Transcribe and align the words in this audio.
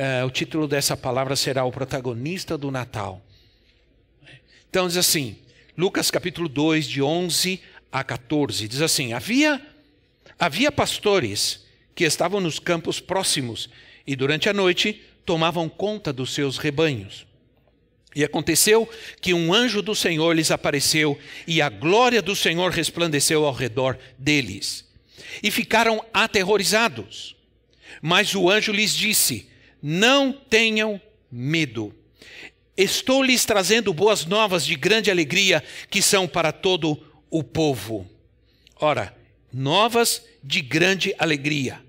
É, 0.00 0.24
o 0.24 0.30
título 0.30 0.68
dessa 0.68 0.96
palavra 0.96 1.34
será 1.34 1.64
O 1.64 1.72
Protagonista 1.72 2.56
do 2.56 2.70
Natal. 2.70 3.20
Então 4.70 4.86
diz 4.86 4.96
assim, 4.96 5.36
Lucas 5.76 6.08
capítulo 6.08 6.48
2, 6.48 6.86
de 6.86 7.02
11 7.02 7.60
a 7.90 8.04
14, 8.04 8.68
diz 8.68 8.80
assim: 8.80 9.12
Havia, 9.12 9.60
havia 10.38 10.70
pastores 10.70 11.66
que 11.96 12.04
estavam 12.04 12.38
nos 12.40 12.60
campos 12.60 13.00
próximos 13.00 13.68
e 14.06 14.14
durante 14.14 14.48
a 14.48 14.52
noite 14.52 15.02
tomavam 15.26 15.68
conta 15.68 16.12
dos 16.12 16.32
seus 16.32 16.58
rebanhos. 16.58 17.26
E 18.14 18.22
aconteceu 18.22 18.88
que 19.20 19.34
um 19.34 19.52
anjo 19.52 19.82
do 19.82 19.96
Senhor 19.96 20.32
lhes 20.32 20.52
apareceu 20.52 21.18
e 21.44 21.60
a 21.60 21.68
glória 21.68 22.22
do 22.22 22.36
Senhor 22.36 22.70
resplandeceu 22.70 23.44
ao 23.44 23.52
redor 23.52 23.98
deles. 24.16 24.88
E 25.42 25.50
ficaram 25.50 26.00
aterrorizados. 26.14 27.34
Mas 28.00 28.32
o 28.36 28.48
anjo 28.48 28.70
lhes 28.70 28.94
disse: 28.94 29.48
não 29.82 30.32
tenham 30.32 31.00
medo. 31.30 31.94
Estou 32.76 33.22
lhes 33.22 33.44
trazendo 33.44 33.92
boas 33.92 34.24
novas 34.24 34.64
de 34.64 34.76
grande 34.76 35.10
alegria 35.10 35.62
que 35.90 36.00
são 36.00 36.28
para 36.28 36.52
todo 36.52 37.02
o 37.30 37.42
povo. 37.42 38.08
Ora, 38.80 39.14
novas 39.52 40.24
de 40.42 40.60
grande 40.60 41.14
alegria. 41.18 41.80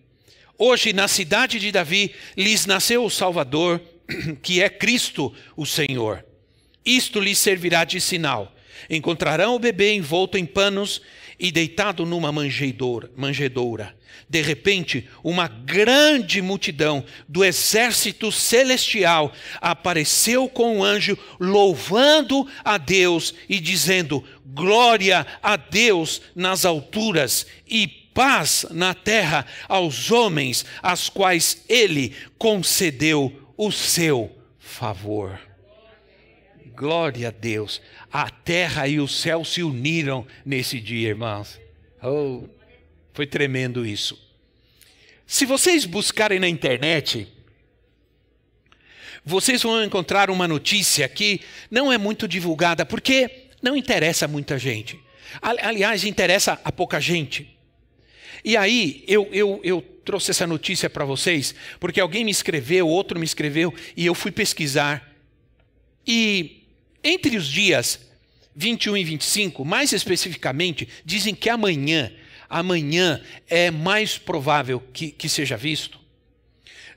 Hoje, 0.58 0.92
na 0.92 1.08
cidade 1.08 1.59
de 1.59 1.72
Davi, 1.72 2.14
lhes 2.36 2.66
nasceu 2.66 3.06
o 3.06 3.09
Salvador, 3.09 3.80
que 4.42 4.62
é 4.62 4.70
Cristo 4.70 5.34
o 5.56 5.66
Senhor. 5.66 6.26
Isto 6.84 7.20
lhes 7.20 7.38
servirá 7.38 7.84
de 7.84 8.02
sinal. 8.02 8.53
Encontrarão 8.90 9.56
o 9.56 9.59
bebê 9.59 9.94
envolto 9.94 10.38
em 10.38 10.46
panos 10.46 11.02
e 11.40 11.52
deitado 11.52 12.06
numa 12.06 12.32
manjedoura. 12.32 13.95
De 14.28 14.42
repente, 14.42 15.08
uma 15.23 15.48
grande 15.48 16.42
multidão 16.42 17.04
do 17.28 17.44
exército 17.44 18.31
celestial 18.31 19.34
apareceu 19.62 20.48
com 20.50 20.76
o 20.76 20.80
um 20.80 20.84
anjo, 20.84 21.18
louvando 21.40 22.48
a 22.64 22.78
Deus 22.78 23.34
e 23.48 23.59
dizendo: 23.59 24.23
Glória 24.46 25.26
a 25.42 25.56
Deus 25.56 26.22
nas 26.36 26.66
alturas 26.66 27.48
e 27.68 27.88
paz 27.88 28.66
na 28.70 28.94
terra 28.94 29.46
aos 29.68 30.12
homens, 30.12 30.66
aos 30.84 31.09
quais 31.09 31.64
ele 31.70 32.14
concedeu 32.38 33.52
o 33.58 33.72
seu 33.72 34.36
favor. 34.59 35.48
Glória 36.80 37.27
a 37.27 37.31
Deus. 37.31 37.81
A 38.09 38.30
terra 38.30 38.88
e 38.88 39.02
o 39.02 39.08
céu 39.08 39.44
se 39.44 39.61
uniram 39.61 40.25
nesse 40.45 40.80
dia, 40.80 41.09
irmãos. 41.09 41.59
Oh, 42.02 42.47
foi 43.13 43.27
tremendo 43.27 43.85
isso. 43.85 44.17
Se 45.27 45.45
vocês 45.45 45.83
buscarem 45.83 46.39
na 46.39 46.47
internet, 46.47 47.27
vocês 49.25 49.61
vão 49.61 49.83
encontrar 49.83 50.30
uma 50.30 50.47
notícia 50.47 51.09
que 51.09 51.41
não 51.69 51.91
é 51.91 51.97
muito 51.97 52.30
divulgada, 52.30 52.85
porque 52.85 53.50
não 53.61 53.75
interessa 53.75 54.25
muita 54.25 54.57
gente. 54.57 54.97
Aliás, 55.41 56.06
interessa 56.06 56.62
a 56.63 56.72
pouca 56.72 57.01
gente. 57.01 57.57
E 58.41 58.56
aí, 58.56 59.03
eu, 59.06 59.28
eu, 59.34 59.59
eu 59.66 59.81
trouxe 60.06 60.31
essa 60.31 60.47
notícia 60.47 60.89
para 60.89 61.03
vocês, 61.03 61.53
porque 61.78 62.00
alguém 62.00 62.23
me 62.23 62.31
escreveu, 62.31 62.88
outro 62.88 63.19
me 63.19 63.25
escreveu, 63.25 63.73
e 63.97 64.06
eu 64.06 64.16
fui 64.16 64.31
pesquisar. 64.31 65.13
E 66.07 66.59
entre 67.04 67.38
os 67.38 67.48
dias 67.48 68.00
21 68.56 68.98
e 68.98 69.04
25, 69.04 69.64
mais 69.64 69.94
especificamente, 69.94 70.88
dizem 71.06 71.34
que 71.34 71.50
amanhã 71.50 72.12
amanhã 72.50 73.22
é 73.48 73.70
mais 73.70 74.18
provável 74.18 74.82
que, 74.92 75.12
que 75.12 75.30
seja 75.30 75.56
visto? 75.56 76.00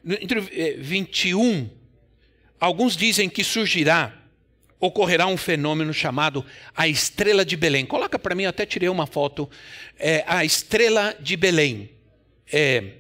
Entre 0.05 0.41
21, 0.79 1.61
eh, 1.61 1.67
alguns 2.59 2.97
dizem 2.97 3.29
que 3.29 3.45
surgirá, 3.45 4.19
ocorrerá 4.81 5.27
um 5.27 5.37
fenômeno 5.37 5.93
chamado 5.93 6.45
a 6.75 6.89
estrela 6.89 7.45
de 7.45 7.57
Belém. 7.57 7.85
Coloca 7.85 8.19
para 8.19 8.35
mim, 8.35 8.45
eu 8.45 8.51
até 8.51 8.67
tirei 8.67 8.89
uma 8.89 9.07
foto. 9.07 9.49
É, 9.99 10.25
a 10.27 10.45
estrela 10.45 11.15
de 11.21 11.37
Belém. 11.37 11.91
É, 12.51 12.95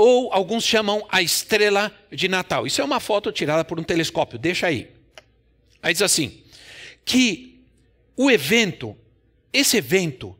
ou 0.00 0.32
alguns 0.32 0.64
chamam 0.64 1.06
a 1.10 1.20
estrela 1.20 1.94
de 2.10 2.26
Natal. 2.26 2.66
Isso 2.66 2.80
é 2.80 2.84
uma 2.84 2.98
foto 3.00 3.30
tirada 3.30 3.62
por 3.62 3.78
um 3.78 3.82
telescópio, 3.82 4.38
deixa 4.38 4.66
aí. 4.66 4.88
Aí 5.82 5.92
diz 5.92 6.00
assim: 6.00 6.42
que 7.04 7.60
o 8.16 8.30
evento, 8.30 8.96
esse 9.52 9.76
evento, 9.76 10.34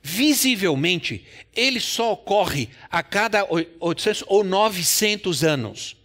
visivelmente, 0.00 1.26
ele 1.52 1.80
só 1.80 2.12
ocorre 2.12 2.68
a 2.88 3.02
cada 3.02 3.44
800 3.80 4.22
ou 4.28 4.44
900 4.44 5.42
anos. 5.42 5.96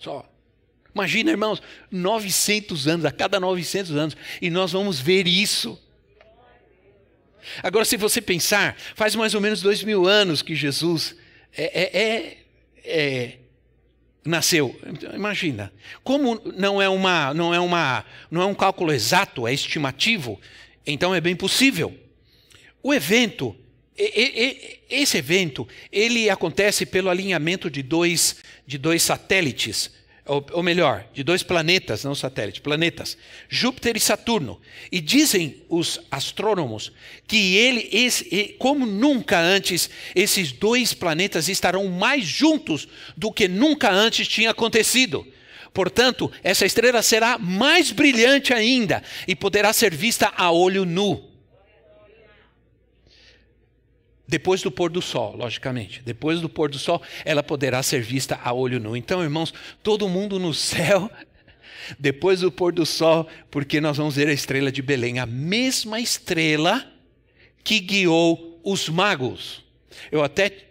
Só. 0.00 0.28
Imagina, 0.92 1.30
irmãos, 1.30 1.62
900 1.88 2.88
anos, 2.88 3.04
a 3.04 3.12
cada 3.12 3.38
900 3.38 3.92
anos, 3.92 4.16
e 4.42 4.50
nós 4.50 4.72
vamos 4.72 4.98
ver 4.98 5.28
isso. 5.28 5.80
Agora, 7.62 7.84
se 7.84 7.96
você 7.96 8.20
pensar, 8.20 8.76
faz 8.96 9.14
mais 9.14 9.36
ou 9.36 9.40
menos 9.40 9.62
dois 9.62 9.84
mil 9.84 10.08
anos 10.08 10.42
que 10.42 10.56
Jesus 10.56 11.14
é, 11.56 11.64
é, 11.64 12.00
é, 12.02 12.38
é 12.84 13.38
nasceu. 14.24 14.78
Imagina, 15.14 15.72
como 16.02 16.40
não 16.56 16.80
é 16.80 16.88
uma, 16.88 17.34
não 17.34 17.52
é 17.52 17.60
uma, 17.60 18.04
não 18.30 18.40
é 18.40 18.46
um 18.46 18.54
cálculo 18.54 18.92
exato, 18.92 19.46
é 19.46 19.52
estimativo, 19.52 20.40
então 20.86 21.14
é 21.14 21.20
bem 21.20 21.36
possível. 21.36 21.94
O 22.82 22.92
evento, 22.92 23.54
esse 24.90 25.18
evento, 25.18 25.68
ele 25.92 26.30
acontece 26.30 26.86
pelo 26.86 27.10
alinhamento 27.10 27.70
de 27.70 27.82
dois, 27.82 28.36
de 28.66 28.78
dois 28.78 29.02
satélites, 29.02 29.90
ou, 30.26 30.62
melhor, 30.62 31.04
de 31.12 31.22
dois 31.22 31.42
planetas, 31.42 32.02
não 32.02 32.14
satélites, 32.14 32.60
planetas, 32.60 33.16
Júpiter 33.48 33.94
e 33.96 34.00
Saturno. 34.00 34.58
E 34.90 34.98
dizem 34.98 35.62
os 35.68 36.00
astrônomos 36.10 36.92
que 37.26 37.56
ele, 37.56 37.88
esse, 37.92 38.56
como 38.58 38.86
nunca 38.86 39.38
antes, 39.38 39.90
esses 40.14 40.50
dois 40.50 40.94
planetas 40.94 41.48
estarão 41.48 41.88
mais 41.88 42.24
juntos 42.24 42.88
do 43.14 43.30
que 43.30 43.46
nunca 43.46 43.90
antes 43.90 44.26
tinha 44.26 44.50
acontecido. 44.50 45.26
Portanto, 45.74 46.32
essa 46.42 46.64
estrela 46.64 47.02
será 47.02 47.36
mais 47.36 47.90
brilhante 47.90 48.54
ainda 48.54 49.02
e 49.28 49.34
poderá 49.34 49.72
ser 49.72 49.94
vista 49.94 50.32
a 50.34 50.50
olho 50.50 50.86
nu. 50.86 51.33
Depois 54.26 54.62
do 54.62 54.70
pôr 54.70 54.90
do 54.90 55.02
sol, 55.02 55.36
logicamente. 55.36 56.02
Depois 56.02 56.40
do 56.40 56.48
pôr 56.48 56.70
do 56.70 56.78
sol, 56.78 57.02
ela 57.24 57.42
poderá 57.42 57.82
ser 57.82 58.00
vista 58.00 58.40
a 58.42 58.52
olho 58.52 58.80
nu. 58.80 58.96
Então, 58.96 59.22
irmãos, 59.22 59.52
todo 59.82 60.08
mundo 60.08 60.38
no 60.38 60.54
céu, 60.54 61.10
depois 61.98 62.40
do 62.40 62.50
pôr 62.50 62.72
do 62.72 62.86
sol, 62.86 63.28
porque 63.50 63.80
nós 63.80 63.98
vamos 63.98 64.16
ver 64.16 64.28
a 64.28 64.32
estrela 64.32 64.72
de 64.72 64.80
Belém, 64.80 65.18
a 65.18 65.26
mesma 65.26 66.00
estrela 66.00 66.86
que 67.62 67.80
guiou 67.80 68.60
os 68.64 68.88
magos. 68.88 69.62
Eu 70.10 70.22
até 70.24 70.68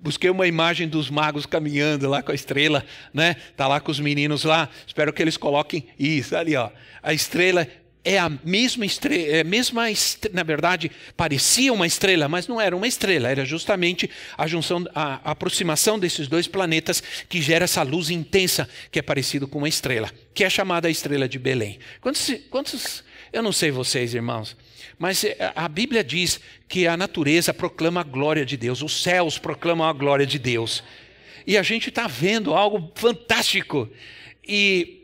busquei 0.00 0.30
uma 0.30 0.46
imagem 0.46 0.88
dos 0.88 1.10
magos 1.10 1.46
caminhando 1.46 2.08
lá 2.08 2.22
com 2.22 2.32
a 2.32 2.34
estrela, 2.34 2.84
né? 3.12 3.34
Tá 3.56 3.68
lá 3.68 3.80
com 3.80 3.90
os 3.90 4.00
meninos 4.00 4.44
lá. 4.44 4.68
Espero 4.86 5.12
que 5.12 5.22
eles 5.22 5.36
coloquem 5.36 5.86
isso 5.98 6.34
ali, 6.34 6.56
ó. 6.56 6.70
A 7.02 7.12
estrela 7.12 7.68
é 8.04 8.18
a 8.18 8.30
mesma 8.44 8.84
estrela, 8.84 9.36
é 9.36 9.44
mesma 9.44 9.90
estrela, 9.90 10.34
na 10.34 10.42
verdade, 10.42 10.90
parecia 11.16 11.72
uma 11.72 11.86
estrela, 11.86 12.28
mas 12.28 12.48
não 12.48 12.60
era 12.60 12.76
uma 12.76 12.86
estrela, 12.86 13.28
era 13.28 13.44
justamente 13.44 14.10
a 14.36 14.46
junção, 14.46 14.84
a, 14.94 15.20
a, 15.24 15.30
aproximação 15.30 15.98
desses 15.98 16.26
dois 16.26 16.48
planetas 16.48 17.02
que 17.28 17.40
gera 17.40 17.64
essa 17.64 17.82
luz 17.82 18.10
intensa 18.10 18.68
que 18.90 18.98
é 18.98 19.02
parecido 19.02 19.46
com 19.46 19.58
uma 19.58 19.68
estrela, 19.68 20.10
que 20.34 20.42
é 20.42 20.50
chamada 20.50 20.88
a 20.88 20.90
estrela 20.90 21.28
de 21.28 21.38
Belém. 21.38 21.78
Quantos, 22.00 22.34
quantos 22.50 23.04
eu 23.32 23.42
não 23.42 23.52
sei 23.52 23.70
vocês, 23.70 24.14
irmãos, 24.14 24.56
mas 24.98 25.24
é, 25.24 25.52
a 25.54 25.68
Bíblia 25.68 26.02
diz 26.02 26.40
que 26.68 26.86
a 26.86 26.96
natureza 26.96 27.54
proclama 27.54 28.00
a 28.00 28.04
glória 28.04 28.44
de 28.44 28.56
Deus, 28.56 28.82
os 28.82 29.02
céus 29.02 29.38
proclamam 29.38 29.86
a 29.86 29.92
glória 29.92 30.26
de 30.26 30.38
Deus. 30.38 30.82
E 31.46 31.56
a 31.56 31.62
gente 31.62 31.88
está 31.88 32.06
vendo 32.06 32.54
algo 32.54 32.92
fantástico. 32.94 33.88
E 34.46 35.01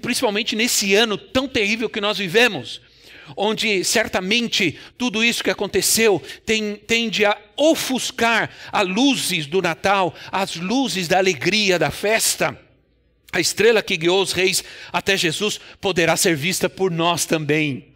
principalmente 0.00 0.54
nesse 0.54 0.94
ano 0.94 1.16
tão 1.16 1.48
terrível 1.48 1.88
que 1.88 2.00
nós 2.00 2.18
vivemos, 2.18 2.80
onde 3.36 3.82
certamente 3.84 4.78
tudo 4.96 5.24
isso 5.24 5.42
que 5.42 5.50
aconteceu 5.50 6.22
tem, 6.44 6.76
tende 6.76 7.24
a 7.24 7.36
ofuscar 7.56 8.50
as 8.70 8.86
luzes 8.86 9.46
do 9.46 9.62
Natal, 9.62 10.14
as 10.30 10.56
luzes 10.56 11.08
da 11.08 11.18
alegria 11.18 11.78
da 11.78 11.90
festa. 11.90 12.58
A 13.32 13.40
estrela 13.40 13.82
que 13.82 13.96
guiou 13.96 14.22
os 14.22 14.32
reis 14.32 14.62
até 14.92 15.16
Jesus 15.16 15.60
poderá 15.80 16.16
ser 16.16 16.36
vista 16.36 16.68
por 16.68 16.90
nós 16.90 17.24
também. 17.24 17.88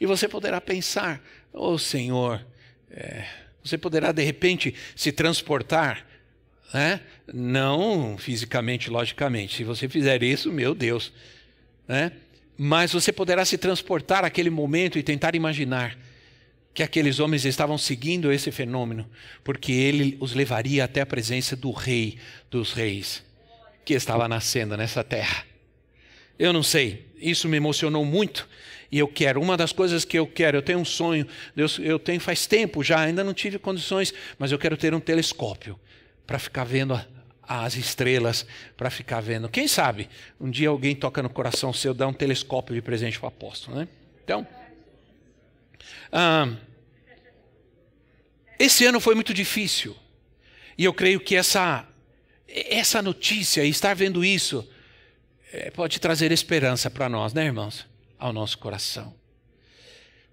E 0.00 0.06
você 0.06 0.28
poderá 0.28 0.60
pensar, 0.60 1.22
oh 1.52 1.78
Senhor, 1.78 2.44
é, 2.90 3.26
você 3.62 3.76
poderá 3.76 4.12
de 4.12 4.22
repente 4.22 4.74
se 4.94 5.10
transportar, 5.10 6.06
né? 6.72 7.00
não 7.32 8.16
fisicamente, 8.18 8.90
logicamente. 8.90 9.56
Se 9.56 9.64
você 9.64 9.88
fizer 9.88 10.22
isso, 10.22 10.52
meu 10.52 10.74
Deus, 10.74 11.12
né? 11.86 12.12
mas 12.56 12.92
você 12.92 13.12
poderá 13.12 13.44
se 13.44 13.58
transportar 13.58 14.24
àquele 14.24 14.50
momento 14.50 14.98
e 14.98 15.02
tentar 15.02 15.34
imaginar 15.34 15.96
que 16.72 16.82
aqueles 16.82 17.20
homens 17.20 17.44
estavam 17.44 17.78
seguindo 17.78 18.30
esse 18.30 18.50
fenômeno, 18.50 19.08
porque 19.42 19.72
ele 19.72 20.16
os 20.20 20.34
levaria 20.34 20.84
até 20.84 21.00
a 21.00 21.06
presença 21.06 21.56
do 21.56 21.70
Rei 21.70 22.18
dos 22.50 22.72
Reis, 22.72 23.24
que 23.84 23.94
estava 23.94 24.28
nascendo 24.28 24.76
nessa 24.76 25.02
terra. 25.02 25.44
Eu 26.38 26.52
não 26.52 26.62
sei, 26.62 27.06
isso 27.16 27.48
me 27.48 27.56
emocionou 27.56 28.04
muito 28.04 28.46
e 28.92 28.98
eu 28.98 29.08
quero. 29.08 29.40
Uma 29.40 29.56
das 29.56 29.72
coisas 29.72 30.04
que 30.04 30.18
eu 30.18 30.26
quero, 30.26 30.58
eu 30.58 30.62
tenho 30.62 30.78
um 30.78 30.84
sonho, 30.84 31.26
Deus, 31.54 31.78
eu 31.78 31.98
tenho 31.98 32.20
faz 32.20 32.46
tempo 32.46 32.84
já, 32.84 33.00
ainda 33.00 33.24
não 33.24 33.32
tive 33.32 33.58
condições, 33.58 34.12
mas 34.38 34.52
eu 34.52 34.58
quero 34.58 34.76
ter 34.76 34.92
um 34.92 35.00
telescópio 35.00 35.80
para 36.26 36.38
ficar 36.38 36.64
vendo 36.64 36.94
a, 36.94 37.06
as 37.64 37.76
estrelas, 37.76 38.46
para 38.76 38.90
ficar 38.90 39.20
vendo. 39.20 39.48
Quem 39.48 39.68
sabe 39.68 40.08
um 40.40 40.50
dia 40.50 40.68
alguém 40.68 40.94
toca 40.94 41.22
no 41.22 41.30
coração 41.30 41.72
seu, 41.72 41.94
dá 41.94 42.06
um 42.06 42.12
telescópio 42.12 42.74
de 42.74 42.82
presente 42.82 43.18
para 43.18 43.26
o 43.26 43.28
apóstolo, 43.28 43.78
né? 43.78 43.88
Então, 44.24 44.46
ah, 46.10 46.48
esse 48.58 48.84
ano 48.84 49.00
foi 49.00 49.14
muito 49.14 49.32
difícil 49.32 49.96
e 50.76 50.84
eu 50.84 50.92
creio 50.92 51.20
que 51.20 51.36
essa 51.36 51.86
essa 52.48 53.02
notícia 53.02 53.64
estar 53.64 53.94
vendo 53.94 54.24
isso 54.24 54.68
é, 55.52 55.70
pode 55.70 55.98
trazer 55.98 56.32
esperança 56.32 56.88
para 56.88 57.08
nós, 57.08 57.34
né, 57.34 57.44
irmãos? 57.44 57.86
ao 58.18 58.32
nosso 58.32 58.58
coração. 58.58 59.14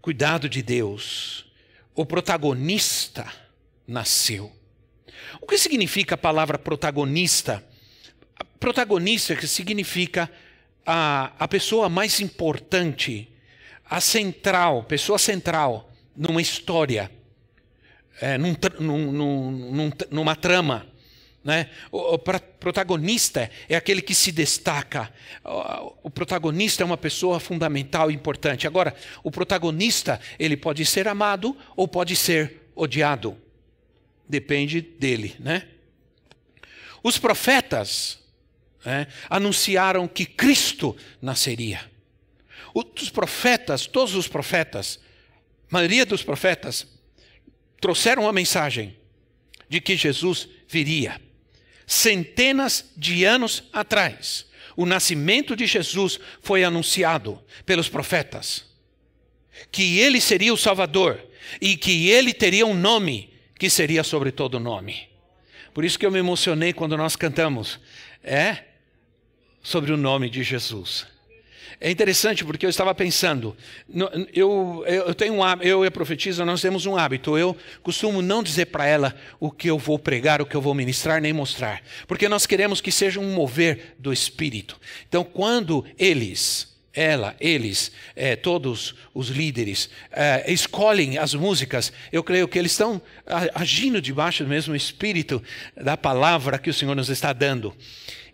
Cuidado 0.02 0.50
de 0.50 0.62
Deus. 0.62 1.46
O 1.96 2.06
protagonista 2.06 3.32
nasceu. 3.88 4.52
O 5.42 5.48
que 5.48 5.58
significa 5.58 6.16
a 6.16 6.18
palavra 6.18 6.58
protagonista? 6.58 7.64
Protagonista 8.60 9.36
que 9.36 9.48
significa 9.48 10.30
a, 10.86 11.32
a 11.40 11.48
pessoa 11.48 11.90
mais 11.90 12.20
importante, 12.20 13.30
a 13.90 14.00
central, 14.00 14.84
pessoa 14.84 15.18
central 15.18 15.92
numa 16.16 16.42
história, 16.42 17.12
é, 18.22 18.38
num, 18.38 18.56
num, 18.80 19.52
num, 19.52 19.92
numa 20.12 20.36
trama. 20.36 20.88
Né? 21.44 21.70
O, 21.92 22.16
o, 22.16 22.20
protagonista 22.20 23.52
é 23.68 23.76
aquele 23.76 24.02
que 24.02 24.16
se 24.16 24.32
destaca. 24.32 25.12
O, 25.44 26.08
o 26.08 26.10
protagonista 26.10 26.84
é 26.84 26.86
uma 26.86 26.98
pessoa 26.98 27.40
fundamental 27.40 28.10
e 28.10 28.14
importante. 28.14 28.66
Agora, 28.66 28.96
o 29.24 29.30
protagonista 29.30 30.22
ele 30.40 30.56
pode 30.56 30.86
ser 30.86 31.08
amado 31.08 31.58
ou 31.76 31.88
pode 31.88 32.16
ser 32.16 32.70
odiado. 32.76 33.38
Depende 34.28 34.82
dele, 34.82 35.36
né? 35.40 35.68
Os 37.04 37.18
profetas 37.18 38.20
né, 38.86 39.08
anunciaram 39.30 40.08
que 40.08 40.26
Cristo 40.26 40.96
nasceria. 41.22 41.92
Os 42.74 43.10
profetas, 43.10 43.86
todos 43.86 44.16
os 44.16 44.28
profetas, 44.28 45.00
a 45.70 45.74
maioria 45.74 46.06
dos 46.06 46.24
profetas, 46.24 46.88
trouxeram 47.80 48.28
a 48.28 48.34
mensagem 48.34 48.98
de 49.68 49.82
que 49.82 49.98
Jesus 49.98 50.48
viria 50.68 51.20
centenas 51.86 52.86
de 52.96 53.24
anos 53.24 53.64
atrás, 53.72 54.46
o 54.76 54.86
nascimento 54.86 55.56
de 55.56 55.66
Jesus 55.66 56.20
foi 56.42 56.64
anunciado 56.64 57.42
pelos 57.66 57.90
profetas. 57.90 58.66
Que 59.72 60.00
ele 60.00 60.20
seria 60.20 60.54
o 60.54 60.58
Salvador 60.58 61.24
e 61.62 61.78
que 61.78 62.10
ele 62.10 62.34
teria 62.34 62.66
um 62.66 62.74
nome 62.74 63.33
que 63.64 63.70
seria 63.70 64.04
sobre 64.04 64.30
todo 64.30 64.60
nome. 64.60 65.08
Por 65.74 65.86
isso 65.86 65.98
que 65.98 66.06
eu 66.06 66.12
me 66.12 66.20
emocionei 66.20 66.74
quando 66.74 66.98
nós 66.98 67.16
cantamos, 67.16 67.80
é 68.22 68.58
sobre 69.62 69.94
o 69.94 69.96
nome 69.96 70.30
de 70.30 70.44
Jesus. 70.44 71.08
É 71.80 71.90
interessante 71.90 72.44
porque 72.44 72.66
eu 72.66 72.70
estava 72.70 72.94
pensando, 72.94 73.56
eu, 74.34 74.84
eu 74.86 75.16
tenho 75.16 75.36
um 75.36 75.62
eu 75.62 75.86
e 75.86 75.88
a 75.88 75.92
profetisa, 75.92 76.44
nós 76.44 76.60
temos 76.60 76.86
um 76.86 76.98
hábito. 76.98 77.38
Eu 77.38 77.56
costumo 77.82 78.22
não 78.22 78.44
dizer 78.44 78.66
para 78.66 78.86
ela 78.86 79.16
o 79.40 79.50
que 79.50 79.70
eu 79.70 79.78
vou 79.78 79.98
pregar, 79.98 80.42
o 80.42 80.46
que 80.46 80.56
eu 80.58 80.62
vou 80.62 80.74
ministrar, 80.74 81.22
nem 81.22 81.32
mostrar, 81.32 81.82
porque 82.06 82.28
nós 82.28 82.46
queremos 82.46 82.82
que 82.82 82.92
seja 82.92 83.22
um 83.22 83.34
mover 83.34 83.96
do 83.98 84.12
Espírito. 84.12 84.78
Então, 85.08 85.24
quando 85.24 85.86
eles, 85.98 86.73
ela, 86.94 87.36
eles, 87.40 87.92
é, 88.16 88.36
todos 88.36 88.94
os 89.14 89.30
líderes, 89.30 89.90
é, 90.12 90.52
escolhem 90.52 91.18
as 91.18 91.34
músicas, 91.34 91.92
eu 92.12 92.24
creio 92.24 92.48
que 92.48 92.60
eles 92.60 92.72
estão 92.72 93.02
agindo 93.56 94.02
debaixo 94.02 94.44
do 94.44 94.50
mesmo 94.50 94.76
Espírito 94.76 95.42
da 95.76 95.98
palavra 95.98 96.60
que 96.60 96.70
o 96.70 96.74
Senhor 96.74 96.96
nos 96.96 97.10
está 97.10 97.34
dando. 97.34 97.76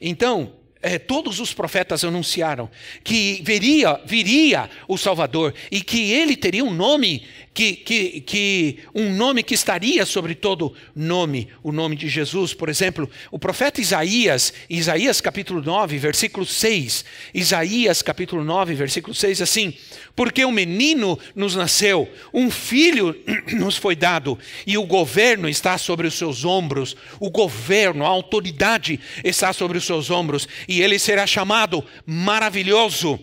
Então, 0.01 0.53
é, 0.81 0.97
todos 0.97 1.39
os 1.39 1.53
profetas 1.53 2.03
anunciaram 2.03 2.69
que 3.03 3.41
viria, 3.43 3.99
viria 4.05 4.69
o 4.87 4.97
Salvador 4.97 5.53
e 5.69 5.81
que 5.81 6.11
ele 6.11 6.35
teria 6.37 6.63
um 6.63 6.73
nome 6.73 7.27
que, 7.59 7.73
que, 7.73 8.21
que 8.21 8.79
um 8.95 9.11
nome 9.11 9.43
que 9.43 9.53
estaria 9.53 10.05
sobre 10.05 10.33
todo 10.33 10.73
nome, 10.95 11.49
o 11.61 11.73
nome 11.73 11.97
de 11.97 12.07
Jesus. 12.07 12.53
Por 12.53 12.69
exemplo, 12.69 13.09
o 13.29 13.37
profeta 13.37 13.81
Isaías, 13.81 14.53
Isaías 14.69 15.19
capítulo 15.19 15.61
9, 15.61 15.97
versículo 15.97 16.45
6, 16.45 17.03
Isaías 17.33 18.01
capítulo 18.01 18.45
9, 18.45 18.75
versículo 18.75 19.13
6, 19.13 19.41
assim, 19.41 19.73
porque 20.15 20.45
um 20.45 20.53
menino 20.53 21.19
nos 21.35 21.53
nasceu, 21.53 22.09
um 22.33 22.49
filho 22.49 23.13
nos 23.51 23.75
foi 23.75 23.93
dado, 23.93 24.39
e 24.65 24.77
o 24.77 24.85
governo 24.85 25.49
está 25.49 25.77
sobre 25.77 26.07
os 26.07 26.13
seus 26.13 26.45
ombros, 26.45 26.95
o 27.19 27.29
governo, 27.29 28.05
a 28.05 28.07
autoridade 28.07 29.01
está 29.21 29.51
sobre 29.51 29.77
os 29.77 29.83
seus 29.83 30.09
ombros, 30.09 30.47
e 30.65 30.81
ele 30.81 30.97
será 30.97 31.27
chamado 31.27 31.83
maravilhoso, 32.05 33.19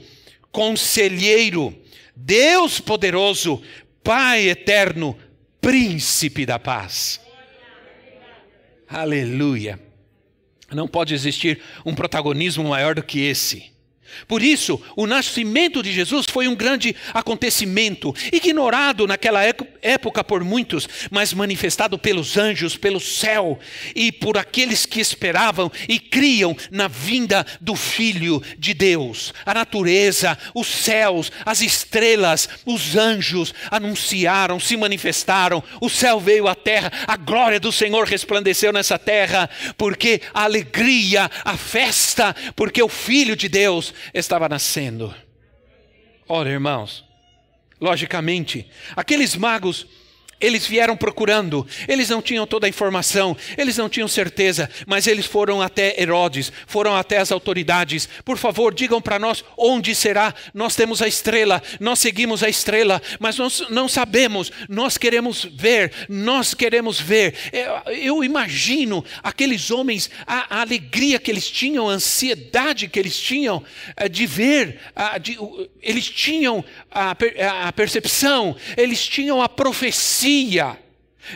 conselheiro, 0.53 1.75
Deus 2.19 2.81
poderoso, 2.81 3.63
Pai 4.07 4.49
eterno, 4.49 5.19
príncipe 5.61 6.47
da 6.47 6.61
paz. 6.61 7.21
Aleluia. 8.89 9.81
Não 10.71 10.87
pode 10.87 11.13
existir 11.13 11.61
um 11.85 11.93
protagonismo 11.93 12.63
maior 12.69 12.95
do 12.95 13.03
que 13.03 13.19
esse. 13.19 13.73
Por 14.27 14.43
isso, 14.43 14.81
o 14.97 15.07
nascimento 15.07 15.83
de 15.83 15.93
Jesus 15.93 16.27
foi 16.29 16.49
um 16.49 16.55
grande 16.55 16.95
acontecimento, 17.13 18.15
ignorado 18.33 19.07
naquela 19.07 19.43
época 19.83 20.25
por 20.25 20.43
muitos, 20.43 20.89
mas 21.11 21.33
manifestado 21.33 21.99
pelos 21.99 22.37
anjos, 22.37 22.77
pelo 22.77 23.01
céu 23.01 23.59
e 23.95 24.11
por 24.11 24.39
aqueles 24.39 24.87
que 24.87 25.01
esperavam 25.01 25.71
e 25.89 25.99
criam 25.99 26.57
na 26.71 26.89
vinda 26.89 27.47
do 27.61 27.75
Filho 27.75 28.43
de 28.59 28.75
Deus. 28.75 29.33
A 29.45 29.55
natureza, 29.55 30.37
os 30.55 30.67
céus, 30.67 31.31
as 31.45 31.61
estrelas, 31.61 32.49
os 32.65 32.97
anjos 32.97 33.55
anunciaram, 33.71 34.59
se 34.59 34.77
manifestaram, 34.77 35.63
o 35.81 35.89
céu 35.89 36.19
veio 36.21 36.49
à 36.49 36.55
terra, 36.55 36.93
a 37.07 37.17
glória 37.17 37.61
do 37.61 37.73
Senhor 37.73 38.07
resplandeceu 38.07 38.73
nessa 38.73 38.99
terra, 38.99 39.49
porque 39.77 40.21
a 40.33 40.45
alegria, 40.45 41.31
a 41.45 41.57
festa, 41.57 42.35
porque 42.55 42.83
o 42.83 42.89
Filho 42.89 43.37
de 43.37 43.49
Deus 43.49 43.93
estava 44.13 44.49
nascendo. 44.49 45.15
Ora, 46.29 46.51
irmãos, 46.51 47.05
logicamente, 47.81 48.69
aqueles 48.97 49.37
magos 49.37 49.87
eles 50.41 50.67
vieram 50.67 50.97
procurando, 50.97 51.67
eles 51.89 52.11
não 52.11 52.21
tinham 52.21 52.47
toda 52.47 52.67
a 52.67 52.69
informação, 52.69 53.37
eles 53.57 53.77
não 53.77 53.89
tinham 53.89 54.07
certeza, 54.07 54.69
mas 54.87 55.07
eles 55.07 55.25
foram 55.25 55.63
até 55.63 56.01
Herodes, 56.01 56.53
foram 56.67 56.95
até 56.95 57.19
as 57.19 57.33
autoridades. 57.33 58.07
Por 58.25 58.37
favor, 58.37 58.75
digam 58.75 59.01
para 59.01 59.19
nós 59.19 59.43
onde 59.57 59.95
será. 59.95 60.35
Nós 60.53 60.77
temos 60.77 61.01
a 61.01 61.09
estrela, 61.09 61.63
nós 61.81 61.99
seguimos 61.99 62.43
a 62.43 62.49
estrela, 62.49 63.01
mas 63.19 63.39
nós 63.39 63.65
não 63.71 63.89
sabemos, 63.89 64.53
nós 64.69 64.99
queremos 64.99 65.45
ver, 65.45 65.93
nós 66.09 66.53
queremos 66.53 67.01
ver. 67.01 67.35
Eu 67.87 68.23
imagino 68.23 69.05
aqueles 69.23 69.71
homens, 69.71 70.11
a, 70.27 70.59
a 70.59 70.61
alegria 70.61 71.19
que 71.19 71.31
eles 71.31 71.51
tinham, 71.51 71.89
a 71.89 71.95
ansiedade 71.95 72.89
que 72.89 72.99
eles 72.99 73.19
tinham 73.19 73.65
eh, 73.97 74.09
de 74.09 74.27
ver, 74.27 74.81
de, 75.23 75.39
eles 75.83 76.09
tinham 76.11 76.63
a, 76.91 77.17
a 77.69 77.73
percepção, 77.73 78.55
eles 78.77 79.07
tinham 79.07 79.41
a 79.41 79.49
profecia 79.49 80.26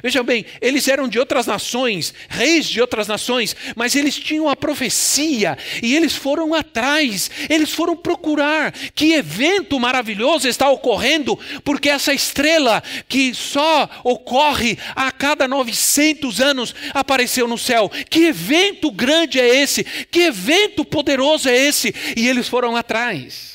Vejam 0.02 0.22
bem, 0.22 0.46
eles 0.60 0.86
eram 0.86 1.08
de 1.08 1.18
outras 1.18 1.46
nações, 1.46 2.14
reis 2.28 2.66
de 2.66 2.80
outras 2.80 3.08
nações, 3.08 3.56
mas 3.74 3.96
eles 3.96 4.14
tinham 4.14 4.48
a 4.48 4.54
profecia 4.54 5.58
e 5.82 5.96
eles 5.96 6.14
foram 6.14 6.54
atrás, 6.54 7.28
eles 7.48 7.72
foram 7.72 7.96
procurar 7.96 8.72
que 8.94 9.14
evento 9.14 9.80
maravilhoso 9.80 10.46
está 10.46 10.68
ocorrendo, 10.70 11.36
porque 11.64 11.90
essa 11.90 12.14
estrela 12.14 12.82
que 13.08 13.34
só 13.34 13.88
ocorre 14.04 14.78
a 14.94 15.10
cada 15.10 15.48
900 15.48 16.40
anos 16.40 16.74
apareceu 16.94 17.48
no 17.48 17.58
céu. 17.58 17.90
Que 18.08 18.26
evento 18.26 18.92
grande 18.92 19.40
é 19.40 19.62
esse? 19.62 19.82
Que 19.82 20.20
evento 20.20 20.84
poderoso 20.84 21.48
é 21.48 21.56
esse? 21.56 21.92
E 22.16 22.28
eles 22.28 22.48
foram 22.48 22.76
atrás. 22.76 23.49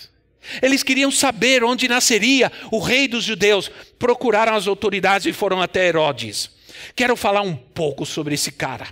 Eles 0.62 0.84
queriam 0.84 1.12
saber 1.12 1.64
onde 1.64 1.88
nasceria 1.88 2.52
o 2.72 2.80
rei 2.80 3.08
dos 3.08 3.24
judeus. 3.24 3.70
Procuraram 3.98 4.56
as 4.56 4.68
autoridades 4.68 5.26
e 5.26 5.34
foram 5.34 5.62
até 5.62 5.88
Herodes. 5.88 6.50
Quero 6.96 7.16
falar 7.16 7.42
um 7.42 7.56
pouco 7.56 8.06
sobre 8.06 8.36
esse 8.36 8.52
cara. 8.52 8.88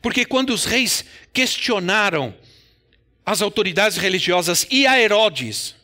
Porque 0.00 0.24
quando 0.24 0.50
os 0.50 0.64
reis 0.64 1.04
questionaram 1.32 2.34
as 3.24 3.42
autoridades 3.42 3.96
religiosas 3.96 4.66
e 4.70 4.86
a 4.86 5.00
Herodes 5.00 5.74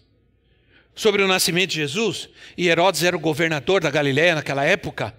sobre 0.94 1.22
o 1.22 1.28
nascimento 1.28 1.70
de 1.70 1.76
Jesus, 1.76 2.28
e 2.56 2.68
Herodes 2.68 3.02
era 3.02 3.16
o 3.16 3.20
governador 3.20 3.82
da 3.82 3.90
Galiléia 3.90 4.34
naquela 4.34 4.64
época, 4.64 5.14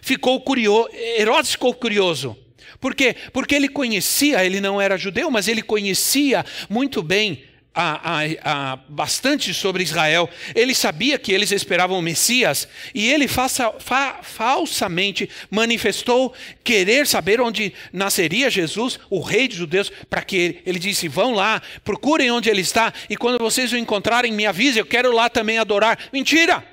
ficou 0.00 0.40
curioso, 0.40 0.88
Herodes 0.92 1.52
ficou 1.52 1.72
curioso. 1.72 2.36
Por 2.80 2.94
quê? 2.94 3.14
Porque 3.32 3.54
ele 3.54 3.68
conhecia, 3.68 4.44
ele 4.44 4.60
não 4.60 4.80
era 4.80 4.98
judeu, 4.98 5.30
mas 5.30 5.48
ele 5.48 5.62
conhecia 5.62 6.44
muito 6.68 7.02
bem 7.02 7.44
a, 7.76 8.22
a, 8.22 8.72
a, 8.72 8.76
bastante 8.88 9.52
sobre 9.52 9.82
Israel. 9.82 10.30
Ele 10.54 10.74
sabia 10.74 11.18
que 11.18 11.30
eles 11.30 11.50
esperavam 11.50 11.98
o 11.98 12.02
Messias 12.02 12.66
e 12.94 13.12
ele 13.12 13.28
faça, 13.28 13.70
fa, 13.78 14.20
falsamente 14.22 15.28
manifestou 15.50 16.32
querer 16.64 17.06
saber 17.06 17.38
onde 17.38 17.74
nasceria 17.92 18.48
Jesus, 18.48 18.98
o 19.10 19.20
rei 19.20 19.46
dos 19.46 19.58
judeus, 19.58 19.92
para 20.08 20.22
que 20.22 20.36
ele, 20.36 20.62
ele 20.64 20.78
disse: 20.78 21.06
Vão 21.06 21.34
lá, 21.34 21.60
procurem 21.84 22.30
onde 22.30 22.48
ele 22.48 22.62
está 22.62 22.94
e 23.10 23.16
quando 23.16 23.38
vocês 23.38 23.70
o 23.72 23.76
encontrarem, 23.76 24.32
me 24.32 24.46
avisem, 24.46 24.80
eu 24.80 24.86
quero 24.86 25.12
lá 25.12 25.28
também 25.28 25.58
adorar. 25.58 25.98
Mentira! 26.10 26.64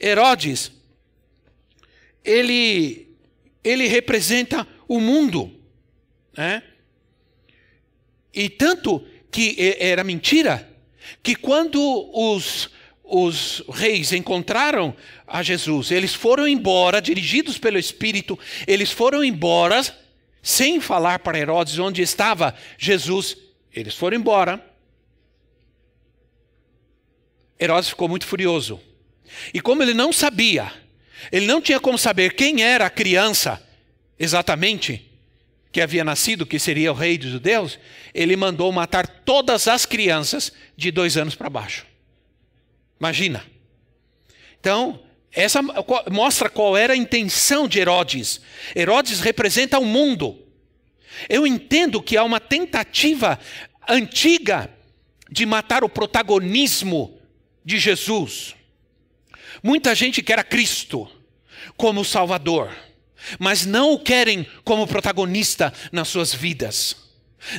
Herodes, 0.00 0.70
ele, 2.24 3.08
ele 3.64 3.88
representa 3.88 4.64
o 4.86 5.00
mundo. 5.00 5.52
Né? 6.36 6.62
E 8.38 8.48
tanto 8.48 9.04
que 9.32 9.74
era 9.80 10.04
mentira, 10.04 10.72
que 11.24 11.34
quando 11.34 11.80
os, 12.14 12.70
os 13.02 13.64
reis 13.68 14.12
encontraram 14.12 14.94
a 15.26 15.42
Jesus, 15.42 15.90
eles 15.90 16.14
foram 16.14 16.46
embora, 16.46 17.02
dirigidos 17.02 17.58
pelo 17.58 17.80
Espírito, 17.80 18.38
eles 18.64 18.92
foram 18.92 19.24
embora, 19.24 19.84
sem 20.40 20.80
falar 20.80 21.18
para 21.18 21.36
Herodes 21.36 21.80
onde 21.80 22.00
estava 22.00 22.54
Jesus, 22.78 23.36
eles 23.74 23.96
foram 23.96 24.16
embora. 24.16 24.64
Herodes 27.58 27.90
ficou 27.90 28.08
muito 28.08 28.24
furioso. 28.24 28.80
E 29.52 29.60
como 29.60 29.82
ele 29.82 29.94
não 29.94 30.12
sabia, 30.12 30.72
ele 31.32 31.48
não 31.48 31.60
tinha 31.60 31.80
como 31.80 31.98
saber 31.98 32.34
quem 32.34 32.62
era 32.62 32.86
a 32.86 32.90
criança 32.90 33.60
exatamente, 34.16 35.07
que 35.78 35.82
havia 35.82 36.02
nascido, 36.02 36.44
que 36.44 36.58
seria 36.58 36.90
o 36.90 36.94
rei 36.94 37.16
dos 37.16 37.30
judeus, 37.30 37.78
ele 38.12 38.34
mandou 38.34 38.72
matar 38.72 39.06
todas 39.06 39.68
as 39.68 39.86
crianças 39.86 40.52
de 40.76 40.90
dois 40.90 41.16
anos 41.16 41.36
para 41.36 41.48
baixo. 41.48 41.86
Imagina. 42.98 43.46
Então, 44.58 45.00
essa 45.30 45.60
mostra 46.10 46.50
qual 46.50 46.76
era 46.76 46.94
a 46.94 46.96
intenção 46.96 47.68
de 47.68 47.78
Herodes. 47.78 48.40
Herodes 48.74 49.20
representa 49.20 49.78
o 49.78 49.84
mundo. 49.84 50.44
Eu 51.28 51.46
entendo 51.46 52.02
que 52.02 52.16
há 52.16 52.24
uma 52.24 52.40
tentativa 52.40 53.38
antiga 53.88 54.68
de 55.30 55.46
matar 55.46 55.84
o 55.84 55.88
protagonismo 55.88 57.20
de 57.64 57.78
Jesus. 57.78 58.56
Muita 59.62 59.94
gente 59.94 60.24
quer 60.24 60.40
a 60.40 60.44
Cristo 60.44 61.08
como 61.76 62.04
Salvador 62.04 62.87
mas 63.38 63.66
não 63.66 63.92
o 63.92 63.98
querem 63.98 64.46
como 64.64 64.86
protagonista 64.86 65.72
nas 65.92 66.08
suas 66.08 66.34
vidas. 66.34 66.96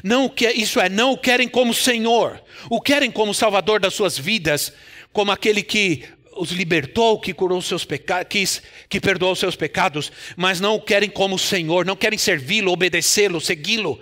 Não 0.04 0.25
o 0.25 0.30
que, 0.30 0.50
isso 0.51 0.80
é, 0.80 0.89
não 0.89 1.13
o 1.13 1.18
querem 1.18 1.48
como 1.48 1.74
Senhor, 1.74 2.42
o 2.70 2.82
querem 2.82 3.10
como 3.10 3.34
Salvador 3.34 3.80
das 3.80 3.94
suas 3.94 4.18
vidas, 4.18 4.74
como 5.13 5.32
aquele 5.32 5.63
que 5.63 6.04
os 6.36 6.51
libertou, 6.51 7.20
que 7.20 7.34
curou 7.34 7.62
seus 7.62 7.86
pecados, 7.86 8.62
que 8.88 9.01
perdoou 9.01 9.36
seus 9.36 9.56
pecados, 9.56 10.12
mas 10.36 10.60
não 10.60 10.75
o 10.75 10.82
querem 10.82 11.10
como 11.10 11.39
Senhor, 11.39 11.86
não 11.86 11.96
querem 11.96 12.18
servi-lo, 12.18 12.72
obedecê-lo, 12.72 13.42
segui-lo 13.42 14.00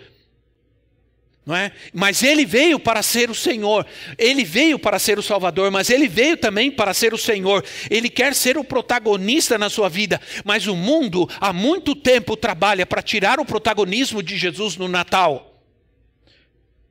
não 1.47 1.55
é? 1.55 1.71
Mas 1.93 2.21
ele 2.23 2.45
veio 2.45 2.77
para 2.77 3.01
ser 3.01 3.29
o 3.31 3.35
Senhor, 3.35 3.87
ele 4.17 4.43
veio 4.43 4.77
para 4.77 4.99
ser 4.99 5.17
o 5.17 5.23
Salvador, 5.23 5.71
mas 5.71 5.89
ele 5.89 6.05
veio 6.05 6.35
também 6.35 6.69
para 6.69 6.93
ser 6.93 7.13
o 7.13 7.17
Senhor. 7.17 7.63
Ele 7.89 8.09
quer 8.09 8.35
ser 8.35 8.57
o 8.57 8.65
protagonista 8.65 9.57
na 9.57 9.69
sua 9.69 9.87
vida, 9.87 10.19
mas 10.43 10.67
o 10.67 10.75
mundo 10.75 11.25
há 11.39 11.53
muito 11.53 11.95
tempo 11.95 12.35
trabalha 12.35 12.85
para 12.85 13.01
tirar 13.01 13.39
o 13.39 13.45
protagonismo 13.45 14.21
de 14.21 14.37
Jesus 14.37 14.75
no 14.75 14.89
Natal. 14.89 15.63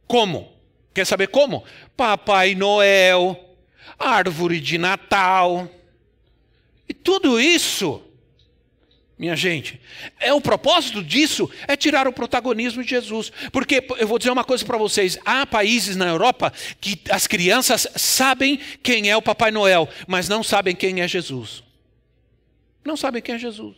Como? 0.06 0.50
Quer 0.94 1.04
saber 1.04 1.28
como? 1.28 1.62
Papai 1.94 2.54
Noel, 2.54 3.38
árvore 3.98 4.58
de 4.58 4.78
Natal. 4.78 5.68
E 6.88 6.94
tudo 6.94 7.38
isso 7.38 8.02
minha 9.18 9.34
gente. 9.34 9.80
É 10.20 10.32
o 10.32 10.40
propósito 10.40 11.02
disso 11.02 11.50
é 11.66 11.76
tirar 11.76 12.06
o 12.06 12.12
protagonismo 12.12 12.82
de 12.82 12.90
Jesus. 12.90 13.32
Porque 13.50 13.82
eu 13.98 14.06
vou 14.06 14.18
dizer 14.18 14.30
uma 14.30 14.44
coisa 14.44 14.64
para 14.64 14.76
vocês: 14.76 15.18
há 15.24 15.46
países 15.46 15.96
na 15.96 16.06
Europa 16.06 16.52
que 16.80 17.00
as 17.10 17.26
crianças 17.26 17.86
sabem 17.96 18.58
quem 18.82 19.10
é 19.10 19.16
o 19.16 19.22
Papai 19.22 19.50
Noel, 19.50 19.88
mas 20.06 20.28
não 20.28 20.42
sabem 20.42 20.74
quem 20.74 21.00
é 21.00 21.08
Jesus. 21.08 21.62
Não 22.84 22.96
sabem 22.96 23.22
quem 23.22 23.34
é 23.34 23.38
Jesus. 23.38 23.76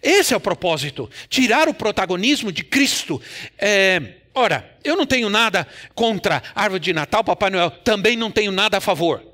Esse 0.00 0.32
é 0.32 0.36
o 0.36 0.40
propósito: 0.40 1.10
tirar 1.28 1.68
o 1.68 1.74
protagonismo 1.74 2.52
de 2.52 2.62
Cristo. 2.62 3.20
É, 3.58 4.14
ora, 4.32 4.78
eu 4.84 4.96
não 4.96 5.06
tenho 5.06 5.28
nada 5.28 5.66
contra 5.92 6.40
árvore 6.54 6.80
de 6.80 6.92
Natal, 6.92 7.24
Papai 7.24 7.50
Noel, 7.50 7.70
também 7.70 8.16
não 8.16 8.30
tenho 8.30 8.52
nada 8.52 8.78
a 8.78 8.80
favor. 8.80 9.26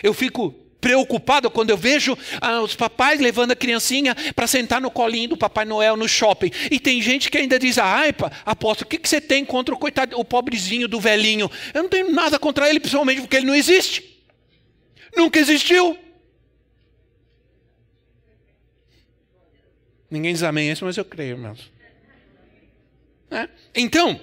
Eu 0.00 0.14
fico 0.14 0.67
preocupado 0.80 1.50
quando 1.50 1.70
eu 1.70 1.76
vejo 1.76 2.16
ah, 2.40 2.60
os 2.60 2.74
papais 2.74 3.20
levando 3.20 3.52
a 3.52 3.56
criancinha 3.56 4.14
para 4.34 4.46
sentar 4.46 4.80
no 4.80 4.90
colinho 4.90 5.30
do 5.30 5.36
Papai 5.36 5.64
Noel 5.64 5.96
no 5.96 6.08
shopping. 6.08 6.50
E 6.70 6.78
tem 6.78 7.00
gente 7.02 7.30
que 7.30 7.38
ainda 7.38 7.58
diz: 7.58 7.78
ai, 7.78 8.14
apóstolo, 8.44 8.86
o 8.86 8.90
que, 8.90 8.98
que 8.98 9.08
você 9.08 9.20
tem 9.20 9.44
contra 9.44 9.74
o 9.74 9.78
coitado, 9.78 10.18
o 10.18 10.24
pobrezinho 10.24 10.88
do 10.88 11.00
velhinho? 11.00 11.50
Eu 11.74 11.82
não 11.82 11.90
tenho 11.90 12.10
nada 12.12 12.38
contra 12.38 12.68
ele, 12.68 12.80
principalmente 12.80 13.20
porque 13.20 13.36
ele 13.36 13.46
não 13.46 13.54
existe. 13.54 14.18
Nunca 15.16 15.38
existiu. 15.38 15.98
Ninguém 20.10 20.32
diz 20.32 20.42
amém 20.42 20.70
isso, 20.70 20.84
mas 20.84 20.96
eu 20.96 21.04
creio, 21.04 21.32
irmãos. 21.32 21.70
É? 23.30 23.46
Então, 23.74 24.18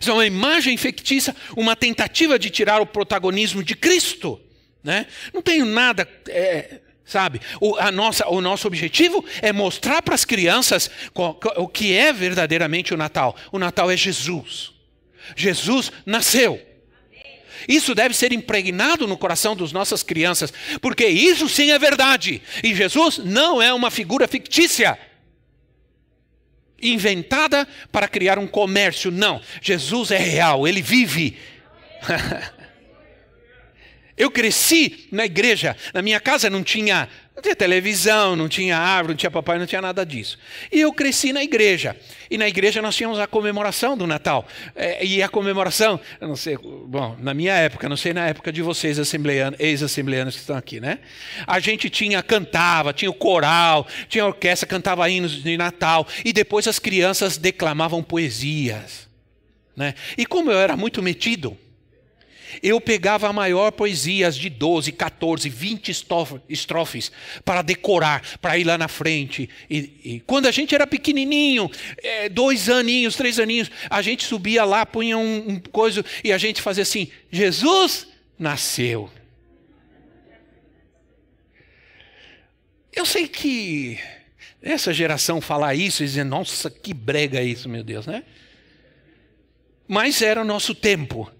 isso 0.00 0.10
é 0.10 0.14
uma 0.14 0.26
imagem 0.26 0.76
fictícia, 0.76 1.36
uma 1.56 1.76
tentativa 1.76 2.38
de 2.38 2.48
tirar 2.48 2.80
o 2.80 2.86
protagonismo 2.86 3.62
de 3.62 3.76
Cristo. 3.76 4.40
Né? 4.82 5.06
Não 5.32 5.40
tenho 5.40 5.64
nada, 5.64 6.08
é, 6.28 6.80
sabe? 7.04 7.40
O, 7.60 7.76
a 7.76 7.92
nossa, 7.92 8.28
o 8.28 8.40
nosso 8.40 8.66
objetivo 8.66 9.24
é 9.40 9.52
mostrar 9.52 10.02
para 10.02 10.14
as 10.14 10.24
crianças 10.24 10.90
o 11.14 11.68
que 11.68 11.94
é 11.94 12.12
verdadeiramente 12.12 12.92
o 12.92 12.96
Natal. 12.96 13.36
O 13.52 13.58
Natal 13.58 13.90
é 13.90 13.96
Jesus. 13.96 14.72
Jesus 15.36 15.92
nasceu. 16.04 16.60
Isso 17.68 17.94
deve 17.94 18.14
ser 18.14 18.32
impregnado 18.32 19.06
no 19.06 19.16
coração 19.16 19.54
das 19.54 19.70
nossas 19.70 20.02
crianças, 20.02 20.52
porque 20.80 21.06
isso 21.06 21.48
sim 21.48 21.70
é 21.70 21.78
verdade. 21.78 22.42
E 22.62 22.74
Jesus 22.74 23.18
não 23.18 23.62
é 23.62 23.72
uma 23.72 23.90
figura 23.90 24.26
fictícia, 24.26 24.98
inventada 26.82 27.68
para 27.92 28.08
criar 28.08 28.36
um 28.38 28.48
comércio. 28.48 29.12
Não, 29.12 29.40
Jesus 29.60 30.10
é 30.10 30.18
real, 30.18 30.66
ele 30.66 30.82
vive. 30.82 31.38
Eu 34.16 34.30
cresci 34.30 35.08
na 35.10 35.24
igreja, 35.24 35.76
na 35.94 36.02
minha 36.02 36.20
casa 36.20 36.50
não 36.50 36.62
tinha, 36.62 37.08
não 37.34 37.42
tinha 37.42 37.56
televisão, 37.56 38.36
não 38.36 38.46
tinha 38.46 38.76
árvore, 38.76 39.14
não 39.14 39.16
tinha 39.16 39.30
papai, 39.30 39.58
não 39.58 39.66
tinha 39.66 39.80
nada 39.80 40.04
disso. 40.04 40.38
E 40.70 40.80
eu 40.80 40.92
cresci 40.92 41.32
na 41.32 41.42
igreja. 41.42 41.96
E 42.30 42.36
na 42.36 42.46
igreja 42.46 42.82
nós 42.82 42.94
tínhamos 42.94 43.18
a 43.18 43.26
comemoração 43.26 43.96
do 43.96 44.06
Natal. 44.06 44.46
É, 44.76 45.04
e 45.04 45.22
a 45.22 45.28
comemoração, 45.28 45.98
eu 46.20 46.28
não 46.28 46.36
sei, 46.36 46.58
bom, 46.58 47.16
na 47.20 47.32
minha 47.32 47.54
época, 47.54 47.88
não 47.88 47.96
sei 47.96 48.12
na 48.12 48.26
época 48.26 48.52
de 48.52 48.60
vocês, 48.60 48.98
ex-assembleanos 49.58 50.34
que 50.34 50.40
estão 50.40 50.56
aqui, 50.56 50.78
né? 50.78 50.98
A 51.46 51.58
gente 51.58 51.88
tinha, 51.88 52.22
cantava, 52.22 52.92
tinha 52.92 53.10
o 53.10 53.14
coral, 53.14 53.86
tinha 54.08 54.24
a 54.24 54.26
orquestra, 54.26 54.68
cantava 54.68 55.08
hinos 55.08 55.42
de 55.42 55.56
Natal. 55.56 56.06
E 56.22 56.34
depois 56.34 56.68
as 56.68 56.78
crianças 56.78 57.38
declamavam 57.38 58.02
poesias. 58.02 59.08
Né? 59.74 59.94
E 60.18 60.26
como 60.26 60.50
eu 60.50 60.58
era 60.58 60.76
muito 60.76 61.02
metido, 61.02 61.56
eu 62.62 62.80
pegava 62.80 63.28
a 63.28 63.32
maior 63.32 63.70
poesia, 63.70 64.26
as 64.26 64.36
de 64.36 64.50
12, 64.50 64.92
14, 64.92 65.48
20 65.48 65.92
estrofes, 66.48 67.12
para 67.44 67.62
decorar, 67.62 68.22
para 68.38 68.58
ir 68.58 68.64
lá 68.64 68.76
na 68.76 68.88
frente. 68.88 69.48
E, 69.70 70.00
e, 70.04 70.20
quando 70.26 70.46
a 70.46 70.50
gente 70.50 70.74
era 70.74 70.86
pequenininho, 70.86 71.70
é, 71.98 72.28
dois 72.28 72.68
aninhos, 72.68 73.14
três 73.14 73.38
aninhos, 73.38 73.70
a 73.88 74.02
gente 74.02 74.24
subia 74.24 74.64
lá, 74.64 74.84
punha 74.84 75.16
um, 75.16 75.50
um 75.50 75.60
coisa 75.60 76.04
e 76.24 76.32
a 76.32 76.38
gente 76.38 76.60
fazia 76.60 76.82
assim: 76.82 77.08
Jesus 77.30 78.06
nasceu. 78.38 79.10
Eu 82.92 83.06
sei 83.06 83.26
que 83.26 83.98
essa 84.60 84.92
geração 84.92 85.40
falar 85.40 85.74
isso 85.74 86.02
e 86.02 86.06
dizer, 86.06 86.24
nossa, 86.24 86.70
que 86.70 86.92
brega 86.92 87.42
isso, 87.42 87.68
meu 87.68 87.82
Deus, 87.82 88.06
né? 88.06 88.22
Mas 89.88 90.22
era 90.22 90.40
o 90.40 90.44
nosso 90.44 90.74
tempo. 90.74 91.30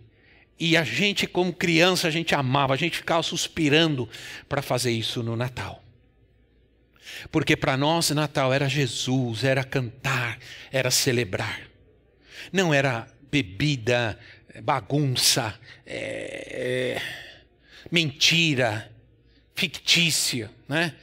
E 0.65 0.77
a 0.77 0.85
gente, 0.85 1.27
como 1.27 1.53
criança, 1.53 2.07
a 2.07 2.11
gente 2.13 2.37
amava, 2.37 2.73
a 2.73 2.77
gente 2.77 2.99
ficava 2.99 3.21
suspirando 3.21 4.09
para 4.49 4.63
fazer 4.63 4.93
isso 4.93 5.21
no 5.21 5.35
Natal. 5.35 5.83
Porque 7.33 7.57
para 7.57 7.77
nós, 7.77 8.11
Natal 8.11 8.53
era 8.53 8.69
Jesus, 8.69 9.43
era 9.43 9.65
cantar, 9.65 10.39
era 10.71 10.89
celebrar. 10.89 11.63
Não 12.53 12.73
era 12.73 13.09
bebida, 13.29 14.17
bagunça, 14.63 15.53
é, 15.85 17.01
é, 17.01 17.03
mentira, 17.91 18.89
fictícia, 19.57 20.49
né? 20.69 20.95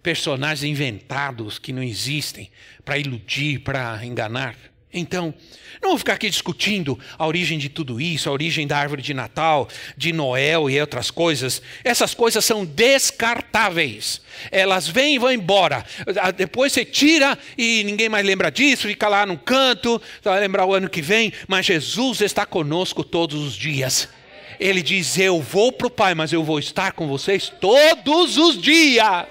personagens 0.00 0.62
inventados 0.62 1.58
que 1.58 1.72
não 1.72 1.82
existem 1.82 2.52
para 2.84 2.98
iludir, 2.98 3.62
para 3.62 3.98
enganar. 4.06 4.54
Então, 4.92 5.34
não 5.80 5.90
vou 5.90 5.98
ficar 5.98 6.12
aqui 6.12 6.28
discutindo 6.28 6.98
a 7.18 7.26
origem 7.26 7.58
de 7.58 7.70
tudo 7.70 7.98
isso, 7.98 8.28
a 8.28 8.32
origem 8.32 8.66
da 8.66 8.76
árvore 8.76 9.00
de 9.00 9.14
Natal, 9.14 9.68
de 9.96 10.12
Noel 10.12 10.68
e 10.68 10.78
outras 10.78 11.10
coisas. 11.10 11.62
Essas 11.82 12.12
coisas 12.12 12.44
são 12.44 12.64
descartáveis. 12.64 14.20
Elas 14.50 14.86
vêm 14.86 15.14
e 15.14 15.18
vão 15.18 15.32
embora. 15.32 15.84
Ah, 16.20 16.30
depois 16.30 16.72
você 16.72 16.84
tira 16.84 17.38
e 17.56 17.82
ninguém 17.84 18.10
mais 18.10 18.24
lembra 18.24 18.50
disso, 18.50 18.86
fica 18.86 19.08
lá 19.08 19.24
no 19.24 19.38
canto, 19.38 20.00
vai 20.22 20.38
lembrar 20.38 20.66
o 20.66 20.74
ano 20.74 20.90
que 20.90 21.00
vem. 21.00 21.32
Mas 21.48 21.66
Jesus 21.66 22.20
está 22.20 22.44
conosco 22.44 23.02
todos 23.02 23.42
os 23.42 23.54
dias. 23.54 24.08
Ele 24.60 24.82
diz: 24.82 25.18
Eu 25.18 25.40
vou 25.40 25.72
para 25.72 25.86
o 25.86 25.90
Pai, 25.90 26.14
mas 26.14 26.34
eu 26.34 26.44
vou 26.44 26.58
estar 26.58 26.92
com 26.92 27.08
vocês 27.08 27.50
todos 27.60 28.36
os 28.36 28.60
dias 28.60 29.26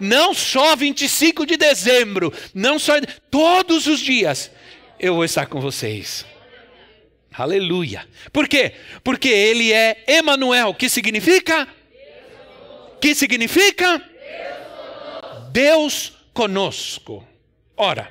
não 0.00 0.34
só 0.34 0.74
25 0.74 1.46
de 1.46 1.56
dezembro, 1.56 2.32
não 2.52 2.76
só 2.76 2.94
todos 3.30 3.86
os 3.86 4.00
dias 4.00 4.50
eu 4.98 5.14
vou 5.14 5.24
estar 5.24 5.46
com 5.46 5.60
vocês. 5.60 6.24
Aleluia. 7.32 8.06
Por 8.32 8.48
quê? 8.48 8.74
Porque 9.04 9.28
ele 9.28 9.72
é 9.72 10.04
Emanuel, 10.06 10.74
que 10.74 10.88
significa? 10.88 11.68
Que 13.00 13.14
significa? 13.14 14.02
Deus 15.52 16.12
conosco. 16.32 17.26
Ora, 17.76 18.10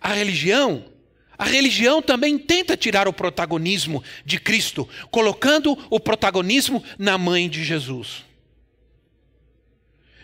a 0.00 0.12
religião 0.12 0.92
a 1.42 1.44
religião 1.44 2.00
também 2.00 2.38
tenta 2.38 2.76
tirar 2.76 3.08
o 3.08 3.12
protagonismo 3.12 4.04
de 4.24 4.38
Cristo, 4.38 4.88
colocando 5.10 5.76
o 5.90 5.98
protagonismo 5.98 6.84
na 6.96 7.18
mãe 7.18 7.48
de 7.48 7.64
Jesus. 7.64 8.24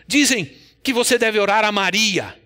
Dizem 0.07 0.49
que 0.81 0.93
você 0.93 1.17
deve 1.17 1.37
orar 1.37 1.65
a 1.65 1.73
Maria. 1.73 2.39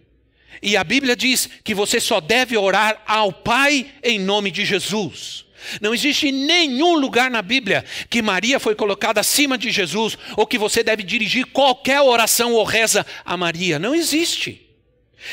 E 0.63 0.77
a 0.77 0.83
Bíblia 0.83 1.13
diz 1.13 1.49
que 1.61 1.75
você 1.75 1.99
só 1.99 2.21
deve 2.21 2.55
orar 2.55 3.03
ao 3.05 3.33
Pai 3.33 3.85
em 4.01 4.17
nome 4.17 4.49
de 4.49 4.63
Jesus. 4.63 5.43
Não 5.81 5.93
existe 5.93 6.31
nenhum 6.31 6.97
lugar 6.97 7.29
na 7.29 7.41
Bíblia 7.41 7.83
que 8.09 8.21
Maria 8.21 8.61
foi 8.61 8.73
colocada 8.73 9.19
acima 9.19 9.57
de 9.57 9.69
Jesus 9.71 10.17
ou 10.37 10.47
que 10.47 10.57
você 10.57 10.81
deve 10.81 11.03
dirigir 11.03 11.45
qualquer 11.47 11.99
oração 11.99 12.53
ou 12.53 12.63
reza 12.63 13.05
a 13.25 13.35
Maria. 13.35 13.77
Não 13.77 13.93
existe. 13.93 14.61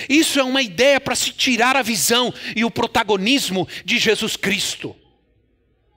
Isso 0.09 0.41
é 0.41 0.43
uma 0.43 0.63
ideia 0.63 1.01
para 1.01 1.15
se 1.15 1.31
tirar 1.31 1.77
a 1.77 1.83
visão 1.83 2.35
e 2.57 2.65
o 2.65 2.71
protagonismo 2.71 3.69
de 3.85 3.99
Jesus 3.99 4.37
Cristo. 4.37 4.97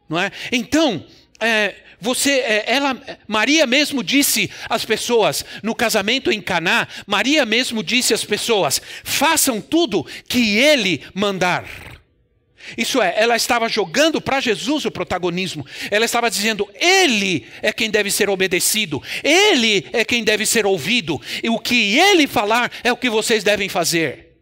Não 0.08 0.20
é? 0.20 0.32
Então, 0.52 1.06
é, 1.40 1.76
você, 2.04 2.32
é, 2.32 2.66
ela, 2.68 3.02
Maria 3.26 3.66
mesmo 3.66 4.04
disse 4.04 4.52
às 4.68 4.84
pessoas 4.84 5.46
no 5.64 5.74
casamento 5.74 6.30
em 6.30 6.42
Caná, 6.42 6.86
Maria 7.08 7.46
mesmo 7.46 7.82
disse 7.82 8.14
às 8.14 8.26
pessoas: 8.26 8.82
façam 9.06 9.62
tudo 9.62 10.06
que 10.28 10.58
Ele 10.58 11.02
mandar. 11.14 11.64
Isso 12.78 13.02
é, 13.02 13.14
ela 13.18 13.38
estava 13.38 13.70
jogando 13.70 14.20
para 14.20 14.42
Jesus 14.42 14.84
o 14.84 14.92
protagonismo. 14.92 15.66
Ela 15.90 16.04
estava 16.04 16.30
dizendo: 16.30 16.68
Ele 16.76 17.48
é 17.62 17.72
quem 17.72 17.90
deve 17.90 18.12
ser 18.12 18.30
obedecido, 18.30 19.02
Ele 19.24 19.88
é 19.94 20.04
quem 20.04 20.26
deve 20.26 20.46
ser 20.46 20.66
ouvido, 20.66 21.22
e 21.42 21.50
o 21.50 21.58
que 21.58 21.98
Ele 21.98 22.28
falar 22.28 22.70
é 22.84 22.92
o 22.92 22.98
que 22.98 23.10
vocês 23.10 23.46
devem 23.46 23.70
fazer. 23.70 24.33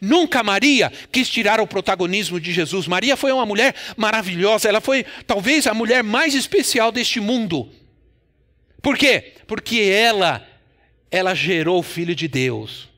Nunca 0.00 0.42
Maria 0.42 0.92
quis 1.10 1.28
tirar 1.28 1.60
o 1.60 1.66
protagonismo 1.66 2.40
de 2.40 2.52
Jesus. 2.52 2.86
Maria 2.86 3.16
foi 3.16 3.32
uma 3.32 3.46
mulher 3.46 3.74
maravilhosa, 3.96 4.68
ela 4.68 4.80
foi 4.80 5.04
talvez 5.26 5.66
a 5.66 5.74
mulher 5.74 6.02
mais 6.02 6.34
especial 6.34 6.90
deste 6.92 7.20
mundo. 7.20 7.70
Por 8.82 8.96
quê? 8.96 9.34
Porque 9.46 9.80
ela 9.80 10.46
ela 11.10 11.34
gerou 11.34 11.78
o 11.78 11.82
filho 11.82 12.14
de 12.14 12.28
Deus. 12.28 12.88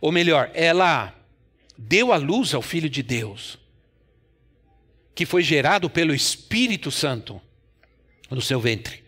Ou 0.00 0.10
melhor, 0.10 0.50
ela 0.54 1.14
deu 1.76 2.12
a 2.12 2.16
luz 2.16 2.54
ao 2.54 2.62
filho 2.62 2.88
de 2.88 3.02
Deus, 3.02 3.58
que 5.14 5.24
foi 5.24 5.42
gerado 5.42 5.88
pelo 5.88 6.14
Espírito 6.14 6.90
Santo 6.90 7.40
no 8.30 8.40
seu 8.40 8.60
ventre. 8.60 9.02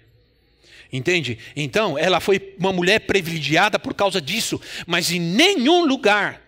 Entende? 0.92 1.38
Então, 1.56 1.96
ela 1.96 2.20
foi 2.20 2.54
uma 2.58 2.72
mulher 2.72 3.00
privilegiada 3.00 3.78
por 3.78 3.94
causa 3.94 4.20
disso, 4.20 4.60
mas 4.86 5.10
em 5.10 5.18
nenhum 5.18 5.86
lugar 5.86 6.42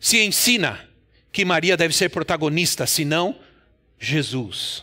se 0.00 0.24
ensina 0.24 0.88
que 1.30 1.44
Maria 1.44 1.76
deve 1.76 1.94
ser 1.94 2.08
protagonista, 2.08 2.86
senão 2.86 3.38
Jesus. 3.98 4.82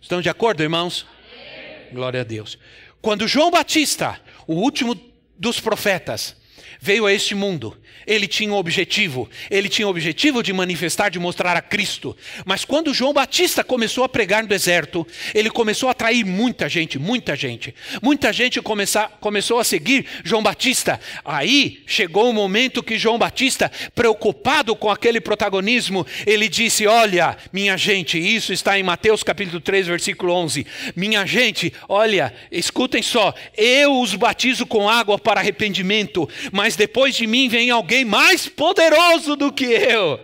Estão 0.00 0.20
de 0.20 0.28
acordo, 0.28 0.62
irmãos? 0.62 1.06
Glória 1.92 2.22
a 2.22 2.24
Deus. 2.24 2.58
Quando 3.00 3.28
João 3.28 3.50
Batista, 3.50 4.18
o 4.46 4.54
último 4.54 4.98
dos 5.38 5.60
profetas, 5.60 6.34
veio 6.84 7.06
a 7.06 7.12
este 7.14 7.34
mundo, 7.34 7.74
ele 8.06 8.26
tinha 8.26 8.52
um 8.52 8.56
objetivo, 8.56 9.26
ele 9.50 9.70
tinha 9.70 9.86
o 9.86 9.90
objetivo 9.90 10.42
de 10.42 10.52
manifestar, 10.52 11.08
de 11.08 11.18
mostrar 11.18 11.56
a 11.56 11.62
Cristo. 11.62 12.14
Mas 12.44 12.62
quando 12.62 12.92
João 12.92 13.14
Batista 13.14 13.64
começou 13.64 14.04
a 14.04 14.08
pregar 14.08 14.42
no 14.42 14.48
deserto, 14.50 15.06
ele 15.34 15.48
começou 15.48 15.88
a 15.88 15.92
atrair 15.92 16.26
muita 16.26 16.68
gente, 16.68 16.98
muita 16.98 17.34
gente. 17.34 17.74
Muita 18.02 18.34
gente 18.34 18.60
começar, 18.60 19.16
começou 19.18 19.58
a 19.58 19.64
seguir 19.64 20.04
João 20.22 20.42
Batista. 20.42 21.00
Aí 21.24 21.82
chegou 21.86 22.26
o 22.26 22.28
um 22.30 22.34
momento 22.34 22.82
que 22.82 22.98
João 22.98 23.18
Batista, 23.18 23.72
preocupado 23.94 24.76
com 24.76 24.90
aquele 24.90 25.22
protagonismo, 25.22 26.06
ele 26.26 26.50
disse: 26.50 26.86
Olha, 26.86 27.34
minha 27.50 27.78
gente, 27.78 28.18
isso 28.18 28.52
está 28.52 28.78
em 28.78 28.82
Mateus 28.82 29.22
capítulo 29.22 29.58
3, 29.58 29.86
versículo 29.86 30.34
11. 30.34 30.66
Minha 30.94 31.24
gente, 31.24 31.72
olha, 31.88 32.34
escutem 32.52 33.02
só, 33.02 33.32
eu 33.56 34.00
os 34.00 34.14
batizo 34.14 34.66
com 34.66 34.86
água 34.86 35.18
para 35.18 35.40
arrependimento, 35.40 36.28
mas 36.52 36.73
depois 36.76 37.14
de 37.14 37.26
mim 37.26 37.48
vem 37.48 37.70
alguém 37.70 37.94
alguém 37.94 38.04
mais 38.04 38.48
poderoso 38.48 39.36
do 39.36 39.52
que 39.52 39.66
eu. 39.66 40.18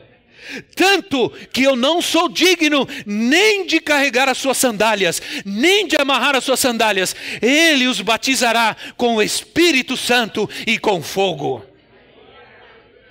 Tanto 0.74 1.30
que 1.52 1.62
eu 1.62 1.76
não 1.76 2.02
sou 2.02 2.28
digno 2.28 2.88
nem 3.06 3.66
de 3.66 3.78
carregar 3.78 4.28
as 4.28 4.38
suas 4.38 4.56
sandálias, 4.56 5.22
nem 5.44 5.86
de 5.86 5.96
amarrar 5.96 6.34
as 6.34 6.42
suas 6.42 6.58
sandálias. 6.58 7.14
Ele 7.40 7.86
os 7.86 8.00
batizará 8.00 8.76
com 8.96 9.16
o 9.16 9.22
Espírito 9.22 9.96
Santo 9.96 10.50
e 10.66 10.76
com 10.78 11.00
fogo. 11.02 11.64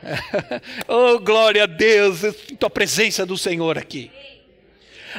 oh, 0.87 1.19
glória 1.19 1.63
a 1.63 1.67
Deus, 1.67 2.23
eu 2.23 2.33
sinto 2.33 2.65
a 2.65 2.69
presença 2.69 3.25
do 3.25 3.37
Senhor 3.37 3.77
aqui. 3.77 4.11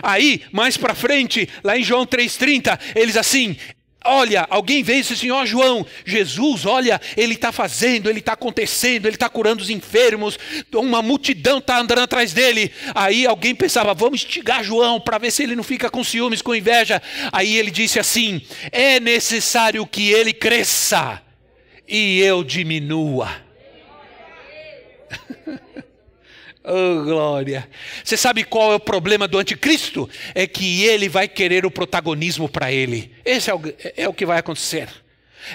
Aí, 0.02 0.42
mais 0.52 0.76
para 0.76 0.94
frente, 0.94 1.48
lá 1.64 1.76
em 1.76 1.83
João 1.83 2.06
3,30, 2.06 2.78
eles 2.94 3.16
assim: 3.16 3.56
Olha, 4.04 4.46
alguém 4.48 4.82
e 5.10 5.12
assim: 5.12 5.30
Ó 5.30 5.42
oh, 5.42 5.46
João, 5.46 5.86
Jesus, 6.06 6.64
olha, 6.64 6.98
ele 7.16 7.34
está 7.34 7.52
fazendo, 7.52 8.08
ele 8.08 8.20
está 8.20 8.32
acontecendo, 8.32 9.06
ele 9.06 9.16
está 9.16 9.28
curando 9.28 9.62
os 9.62 9.68
enfermos, 9.68 10.38
uma 10.74 11.02
multidão 11.02 11.58
está 11.58 11.78
andando 11.78 12.00
atrás 12.00 12.32
dele. 12.32 12.72
Aí 12.94 13.26
alguém 13.26 13.54
pensava: 13.54 13.92
vamos 13.92 14.24
instigar 14.24 14.64
João 14.64 14.98
para 14.98 15.18
ver 15.18 15.30
se 15.30 15.42
ele 15.42 15.54
não 15.54 15.62
fica 15.62 15.90
com 15.90 16.02
ciúmes, 16.02 16.40
com 16.40 16.54
inveja. 16.54 17.02
Aí 17.30 17.56
ele 17.56 17.70
disse 17.70 17.98
assim: 17.98 18.40
é 18.72 18.98
necessário 18.98 19.86
que 19.86 20.10
ele 20.10 20.32
cresça 20.32 21.20
e 21.86 22.20
eu 22.20 22.42
diminua. 22.42 23.28
Oh, 26.62 27.05
glória. 27.05 27.68
Você 28.05 28.16
sabe 28.16 28.44
qual 28.44 28.73
é 28.73 28.75
o 28.75 28.81
problema 28.81 29.27
do 29.27 29.38
anticristo? 29.38 30.09
É 30.35 30.46
que 30.46 30.85
ele 30.85 31.09
vai 31.09 31.27
querer 31.27 31.64
o 31.64 31.70
protagonismo 31.70 32.49
para 32.49 32.70
ele. 32.70 33.12
Esse 33.25 33.51
é 33.51 33.55
o, 33.55 33.61
é 33.96 34.09
o 34.09 34.12
que 34.12 34.27
vai 34.27 34.38
acontecer. 34.38 34.88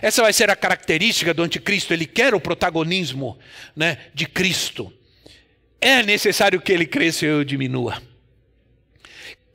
Essa 0.01 0.23
vai 0.23 0.33
ser 0.33 0.49
a 0.49 0.55
característica 0.55 1.33
do 1.33 1.43
anticristo. 1.43 1.93
Ele 1.93 2.07
quer 2.07 2.33
o 2.33 2.39
protagonismo 2.39 3.37
né, 3.75 3.97
de 4.13 4.25
Cristo. 4.25 4.91
É 5.79 6.01
necessário 6.01 6.59
que 6.59 6.71
ele 6.71 6.87
cresça 6.87 7.25
e 7.25 7.29
eu 7.29 7.43
diminua. 7.43 8.01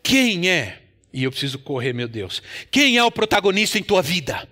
Quem 0.02 0.48
é 0.48 0.78
E 1.12 1.24
eu 1.24 1.30
preciso 1.32 1.58
correr, 1.58 1.92
meu 1.92 2.06
Deus. 2.06 2.40
Quem 2.70 2.96
é 2.96 3.02
o 3.02 3.10
protagonista 3.10 3.76
em 3.76 3.82
tua 3.82 4.00
vida? 4.00 4.48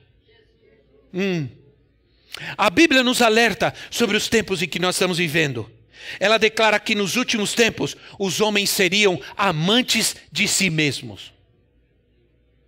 Hum. 1.15 1.49
A 2.57 2.69
Bíblia 2.69 3.05
nos 3.05 3.23
alerta 3.23 3.73
sobre 3.91 4.17
os 4.17 4.29
tempos 4.29 4.61
em 4.61 4.69
que 4.69 4.81
nós 4.81 4.97
estamos 4.97 5.19
vivendo. 5.19 5.71
Ela 6.19 6.39
declara 6.39 6.81
que 6.81 6.95
nos 6.95 7.17
últimos 7.17 7.55
tempos 7.55 7.97
os 8.19 8.41
homens 8.41 8.71
seriam 8.71 9.21
amantes 9.37 10.17
de 10.31 10.47
si 10.49 10.71
mesmos. 10.71 11.33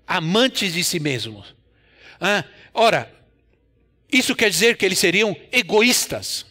Amantes 0.06 0.72
de 0.72 0.82
si 0.84 0.98
mesmos. 0.98 1.54
Ah, 2.20 2.44
ora, 2.74 3.12
isso 4.12 4.34
quer 4.34 4.50
dizer 4.50 4.76
que 4.76 4.84
eles 4.84 4.98
seriam 4.98 5.36
egoístas, 5.52 6.44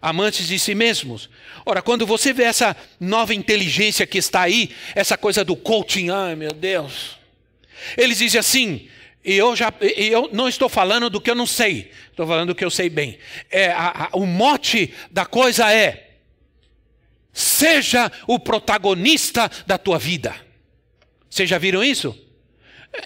amantes 0.00 0.48
de 0.48 0.58
si 0.58 0.74
mesmos. 0.74 1.28
Ora, 1.64 1.82
quando 1.82 2.06
você 2.06 2.32
vê 2.32 2.44
essa 2.44 2.76
nova 2.98 3.34
inteligência 3.34 4.06
que 4.06 4.18
está 4.18 4.42
aí, 4.42 4.70
essa 4.94 5.16
coisa 5.16 5.44
do 5.44 5.54
coaching, 5.54 6.10
ai 6.10 6.34
meu 6.34 6.52
Deus. 6.52 7.18
Eles 7.96 8.18
dizem 8.18 8.40
assim, 8.40 8.88
e 9.24 9.34
eu 9.34 9.56
já 9.56 9.72
eu 9.80 10.28
não 10.32 10.48
estou 10.48 10.68
falando 10.68 11.08
do 11.08 11.20
que 11.20 11.30
eu 11.30 11.34
não 11.34 11.46
sei, 11.46 11.90
estou 12.10 12.26
falando 12.26 12.48
do 12.48 12.54
que 12.54 12.64
eu 12.64 12.70
sei 12.70 12.90
bem. 12.90 13.18
É, 13.50 13.68
a, 13.68 14.08
a, 14.12 14.16
o 14.16 14.26
mote 14.26 14.92
da 15.10 15.24
coisa 15.24 15.72
é: 15.72 16.13
seja 17.34 18.10
o 18.28 18.38
protagonista 18.38 19.50
da 19.66 19.76
tua 19.76 19.98
vida. 19.98 20.34
Vocês 21.28 21.50
já 21.50 21.58
viram 21.58 21.82
isso? 21.82 22.16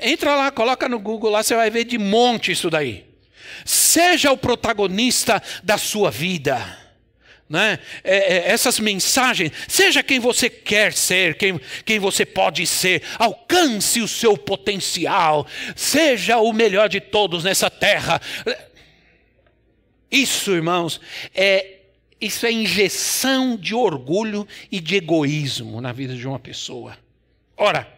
Entra 0.03 0.37
lá, 0.37 0.51
coloca 0.51 0.87
no 0.87 0.99
Google 0.99 1.31
lá, 1.31 1.43
você 1.43 1.57
vai 1.57 1.71
ver 1.71 1.85
de 1.85 1.97
monte 1.97 2.53
isso 2.53 2.69
daí. 2.69 3.07
Seja 3.65 4.31
o 4.31 4.37
protagonista 4.37 5.43
da 5.65 5.79
sua 5.79 6.11
vida. 6.11 6.79
Né? 7.49 7.79
É, 8.05 8.17
é, 8.17 8.51
essas 8.51 8.79
mensagens, 8.79 9.51
seja 9.67 10.03
quem 10.03 10.21
você 10.21 10.51
quer 10.51 10.93
ser, 10.93 11.39
quem, 11.39 11.59
quem 11.87 11.99
você 11.99 12.27
pode 12.27 12.67
ser, 12.67 13.03
alcance 13.19 14.03
o 14.03 14.09
seu 14.09 14.37
potencial, 14.37 15.47
seja 15.75 16.37
o 16.37 16.53
melhor 16.53 16.91
de 16.91 17.01
todos 17.01 17.45
nessa 17.45 17.71
terra. 17.71 18.21
Isso, 20.11 20.53
irmãos, 20.53 21.01
é 21.35 21.78
isso 22.21 22.47
é 22.47 22.53
injeção 22.53 23.57
de 23.57 23.75
orgulho 23.75 24.47
e 24.71 24.81
de 24.81 24.97
egoísmo 24.97 25.81
na 25.81 25.93
vida 25.93 26.15
de 26.15 26.27
uma 26.27 26.39
pessoa. 26.39 26.99
Ora, 27.57 27.89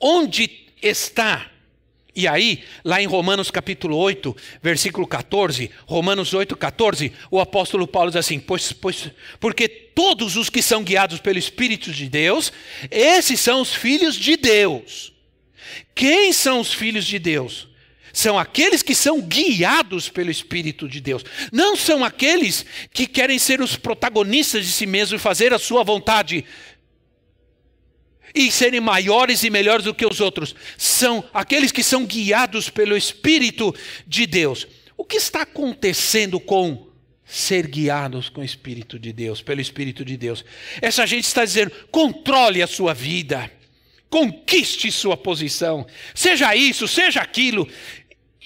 onde 0.00 0.68
está 0.82 1.52
e 2.14 2.28
aí, 2.28 2.62
lá 2.84 3.00
em 3.00 3.06
Romanos 3.06 3.50
capítulo 3.50 3.96
8, 3.96 4.36
versículo 4.62 5.06
14, 5.06 5.70
Romanos 5.86 6.34
8, 6.34 6.54
14, 6.54 7.10
o 7.30 7.40
apóstolo 7.40 7.86
Paulo 7.86 8.10
diz 8.10 8.16
assim: 8.16 8.38
pois, 8.38 8.70
pois, 8.70 9.10
porque 9.40 9.66
todos 9.66 10.36
os 10.36 10.50
que 10.50 10.60
são 10.60 10.84
guiados 10.84 11.20
pelo 11.20 11.38
Espírito 11.38 11.90
de 11.90 12.10
Deus, 12.10 12.52
esses 12.90 13.40
são 13.40 13.62
os 13.62 13.72
filhos 13.74 14.14
de 14.14 14.36
Deus. 14.36 15.10
Quem 15.94 16.34
são 16.34 16.60
os 16.60 16.74
filhos 16.74 17.06
de 17.06 17.18
Deus? 17.18 17.66
São 18.12 18.38
aqueles 18.38 18.82
que 18.82 18.94
são 18.94 19.20
guiados 19.20 20.08
pelo 20.08 20.30
Espírito 20.30 20.88
de 20.88 21.00
Deus. 21.00 21.24
Não 21.50 21.76
são 21.76 22.04
aqueles 22.04 22.64
que 22.92 23.06
querem 23.06 23.38
ser 23.38 23.60
os 23.60 23.76
protagonistas 23.76 24.66
de 24.66 24.72
si 24.72 24.86
mesmos 24.86 25.20
e 25.20 25.22
fazer 25.22 25.52
a 25.54 25.58
sua 25.58 25.82
vontade 25.82 26.44
e 28.34 28.50
serem 28.50 28.80
maiores 28.80 29.44
e 29.44 29.50
melhores 29.50 29.84
do 29.84 29.94
que 29.94 30.06
os 30.06 30.20
outros. 30.20 30.54
São 30.76 31.24
aqueles 31.32 31.72
que 31.72 31.82
são 31.82 32.06
guiados 32.06 32.70
pelo 32.70 32.96
Espírito 32.96 33.74
de 34.06 34.26
Deus. 34.26 34.66
O 34.96 35.04
que 35.04 35.16
está 35.16 35.42
acontecendo 35.42 36.40
com 36.40 36.88
ser 37.24 37.66
guiados 37.66 38.28
com 38.28 38.40
o 38.40 38.44
Espírito 38.44 38.98
de 38.98 39.12
Deus, 39.12 39.42
pelo 39.42 39.60
Espírito 39.60 40.04
de 40.04 40.16
Deus? 40.16 40.44
Essa 40.80 41.06
gente 41.06 41.24
está 41.24 41.44
dizendo: 41.44 41.72
controle 41.90 42.62
a 42.62 42.66
sua 42.66 42.94
vida, 42.94 43.50
conquiste 44.08 44.90
sua 44.90 45.16
posição, 45.16 45.86
seja 46.14 46.54
isso, 46.54 46.86
seja 46.86 47.20
aquilo. 47.20 47.68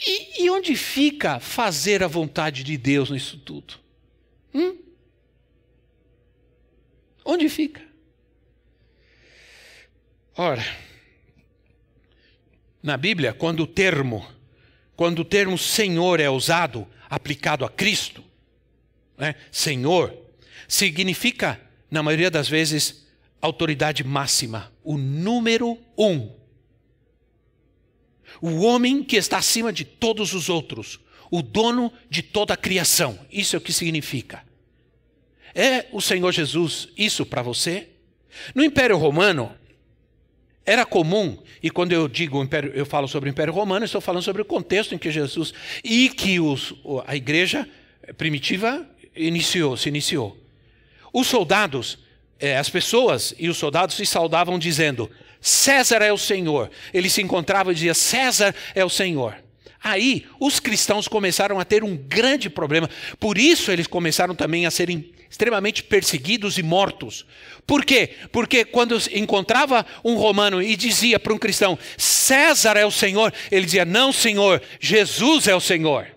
E, 0.05 0.45
e 0.45 0.51
onde 0.51 0.75
fica 0.77 1.41
fazer 1.41 2.03
a 2.03 2.09
vontade 2.09 2.63
de 2.63 2.77
Deus 2.77 3.11
nisso 3.11 3.39
tudo? 3.39 3.75
Hum? 4.53 4.77
Onde 7.25 7.49
fica? 7.49 7.83
Ora, 10.37 10.65
na 12.83 12.97
Bíblia, 12.97 13.33
quando 13.33 13.61
o 13.61 13.67
termo, 13.67 14.27
quando 14.95 15.21
o 15.21 15.25
termo 15.25 15.57
Senhor 15.57 16.21
é 16.21 16.29
usado, 16.29 16.87
aplicado 17.09 17.65
a 17.65 17.71
Cristo, 17.71 18.23
né, 19.17 19.35
Senhor, 19.51 20.15
significa, 20.69 21.61
na 21.91 22.03
maioria 22.03 22.31
das 22.31 22.49
vezes, 22.49 23.07
autoridade 23.41 24.05
máxima, 24.05 24.73
o 24.85 24.99
número 24.99 25.79
um. 25.97 26.31
O 28.41 28.62
homem 28.62 29.03
que 29.03 29.17
está 29.17 29.39
acima 29.39 29.73
de 29.73 29.85
todos 29.85 30.35
os 30.35 30.49
outros, 30.49 31.01
o 31.31 31.43
dono 31.43 31.93
de 32.09 32.23
toda 32.23 32.55
a 32.55 32.57
criação. 32.57 33.19
Isso 33.31 33.57
é 33.57 33.59
o 33.59 33.62
que 33.62 33.73
significa. 33.73 34.45
É 35.55 35.87
o 35.93 36.01
Senhor 36.01 36.33
Jesus 36.33 36.89
isso 36.97 37.25
para 37.25 37.43
você? 37.43 37.89
No 38.55 38.62
Império 38.62 38.97
Romano, 38.99 39.55
era 40.67 40.85
comum, 40.85 41.39
e 41.62 41.71
quando 41.71 41.93
eu 41.93 42.09
digo 42.09 42.43
império, 42.43 42.73
eu 42.75 42.85
falo 42.85 43.07
sobre 43.07 43.31
o 43.31 43.33
Império 43.33 43.53
Romano, 43.53 43.85
estou 43.85 44.01
falando 44.01 44.25
sobre 44.25 44.43
o 44.43 44.45
contexto 44.45 44.95
em 44.95 44.99
que 44.99 45.11
Jesus 45.12 45.55
e 45.85 46.09
que 46.09 46.41
os, 46.41 46.75
a 47.07 47.15
igreja 47.15 47.69
primitiva 48.19 48.85
iniciou, 49.15 49.77
se 49.77 49.89
iniciou. 49.89 50.37
Os 51.12 51.29
soldados, 51.29 51.99
é, 52.39 52.57
as 52.59 52.69
pessoas 52.69 53.33
e 53.39 53.49
os 53.49 53.57
soldados 53.57 53.95
se 53.95 54.05
saudavam 54.05 54.59
dizendo: 54.59 55.11
César 55.40 56.03
é 56.03 56.12
o 56.12 56.18
Senhor. 56.18 56.70
Ele 56.92 57.11
se 57.11 57.22
encontrava 57.22 57.72
e 57.72 57.75
dizia: 57.75 57.94
César 57.94 58.55
é 58.75 58.85
o 58.85 58.90
Senhor. 58.90 59.37
Aí 59.83 60.27
os 60.40 60.59
cristãos 60.59 61.07
começaram 61.07 61.61
a 61.61 61.64
ter 61.64 61.85
um 61.85 61.96
grande 61.96 62.51
problema. 62.51 62.90
Por 63.20 63.38
isso 63.38 63.70
eles 63.70 63.87
começaram 63.87 64.35
também 64.35 64.66
a 64.66 64.70
serem 64.70 65.12
extremamente 65.31 65.83
perseguidos 65.83 66.59
e 66.59 66.62
mortos. 66.62 67.27
Por 67.66 67.85
quê? 67.85 68.11
Porque 68.33 68.64
quando 68.64 68.96
encontrava 69.12 69.85
um 70.05 70.14
romano 70.16 70.62
e 70.62 70.75
dizia 70.77 71.20
para 71.20 71.33
um 71.33 71.38
cristão: 71.38 71.79
César 71.96 72.77
é 72.77 72.87
o 72.87 72.90
Senhor, 72.90 73.33
ele 73.51 73.64
dizia: 73.66 73.85
Não, 73.85 74.12
Senhor, 74.12 74.62
Jesus 74.81 75.46
é 75.46 75.55
o 75.55 75.61
Senhor. 75.61 76.15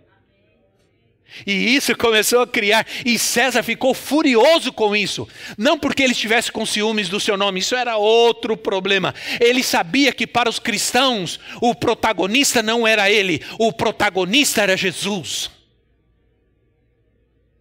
E 1.46 1.76
isso 1.76 1.96
começou 1.96 2.42
a 2.42 2.48
criar, 2.48 2.86
e 3.06 3.18
César 3.18 3.64
ficou 3.64 3.94
furioso 3.94 4.74
com 4.74 4.96
isso. 4.96 5.28
Não 5.58 5.78
porque 5.78 6.04
ele 6.04 6.14
estivesse 6.14 6.52
com 6.52 6.66
ciúmes 6.66 7.08
do 7.10 7.20
seu 7.20 7.38
nome, 7.38 7.60
isso 7.60 7.76
era 7.76 7.98
outro 7.98 8.58
problema. 8.58 9.14
Ele 9.40 9.64
sabia 9.64 10.12
que 10.12 10.28
para 10.28 10.50
os 10.50 10.60
cristãos 10.60 11.40
o 11.62 11.74
protagonista 11.74 12.62
não 12.62 12.88
era 12.88 13.10
ele, 13.10 13.42
o 13.58 13.72
protagonista 13.72 14.62
era 14.62 14.76
Jesus. 14.76 15.50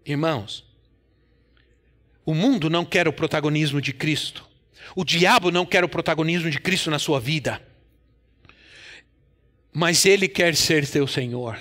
Irmãos, 0.04 0.64
o 2.24 2.34
mundo 2.34 2.68
não 2.68 2.84
quer 2.84 3.06
o 3.06 3.12
protagonismo 3.12 3.80
de 3.80 3.92
Cristo. 3.92 4.46
O 4.96 5.04
diabo 5.04 5.50
não 5.50 5.66
quer 5.66 5.84
o 5.84 5.88
protagonismo 5.88 6.50
de 6.50 6.58
Cristo 6.58 6.90
na 6.90 6.98
sua 6.98 7.20
vida. 7.20 7.62
Mas 9.72 10.04
ele 10.06 10.26
quer 10.26 10.56
ser 10.56 10.88
teu 10.88 11.06
Senhor. 11.06 11.58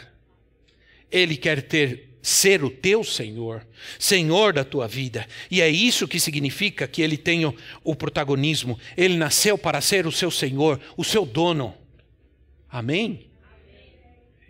Ele 1.11 1.37
quer 1.37 1.61
ter 1.61 2.07
ser 2.21 2.61
o 2.61 2.69
teu 2.69 3.05
Senhor, 3.05 3.65
Senhor 3.97 4.51
da 4.51 4.65
tua 4.65 4.85
vida. 4.85 5.25
E 5.49 5.61
é 5.61 5.69
isso 5.69 6.07
que 6.07 6.19
significa 6.19 6.85
que 6.85 7.01
ele 7.01 7.15
tenha 7.15 7.53
o 7.83 7.95
protagonismo. 7.95 8.77
Ele 8.97 9.15
nasceu 9.15 9.57
para 9.57 9.79
ser 9.79 10.05
o 10.05 10.11
seu 10.11 10.29
Senhor, 10.29 10.79
o 10.97 11.05
seu 11.05 11.25
dono. 11.25 11.73
Amém? 12.69 13.27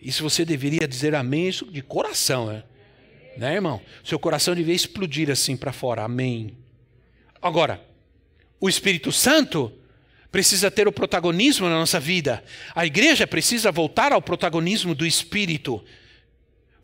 Isso 0.02 0.24
você 0.24 0.44
deveria 0.44 0.88
dizer 0.88 1.14
amém 1.14 1.48
isso 1.50 1.66
de 1.66 1.82
coração, 1.84 2.48
né? 2.48 2.64
né, 3.38 3.54
irmão? 3.54 3.80
Seu 4.04 4.18
coração 4.18 4.56
devia 4.56 4.74
explodir 4.74 5.30
assim 5.30 5.56
para 5.56 5.72
fora. 5.72 6.04
Amém. 6.04 6.58
Agora, 7.40 7.80
o 8.60 8.68
Espírito 8.68 9.12
Santo 9.12 9.72
precisa 10.32 10.72
ter 10.72 10.88
o 10.88 10.92
protagonismo 10.92 11.70
na 11.70 11.76
nossa 11.76 12.00
vida. 12.00 12.44
A 12.74 12.86
igreja 12.86 13.28
precisa 13.28 13.72
voltar 13.72 14.12
ao 14.12 14.22
protagonismo 14.22 14.96
do 14.96 15.06
Espírito. 15.06 15.84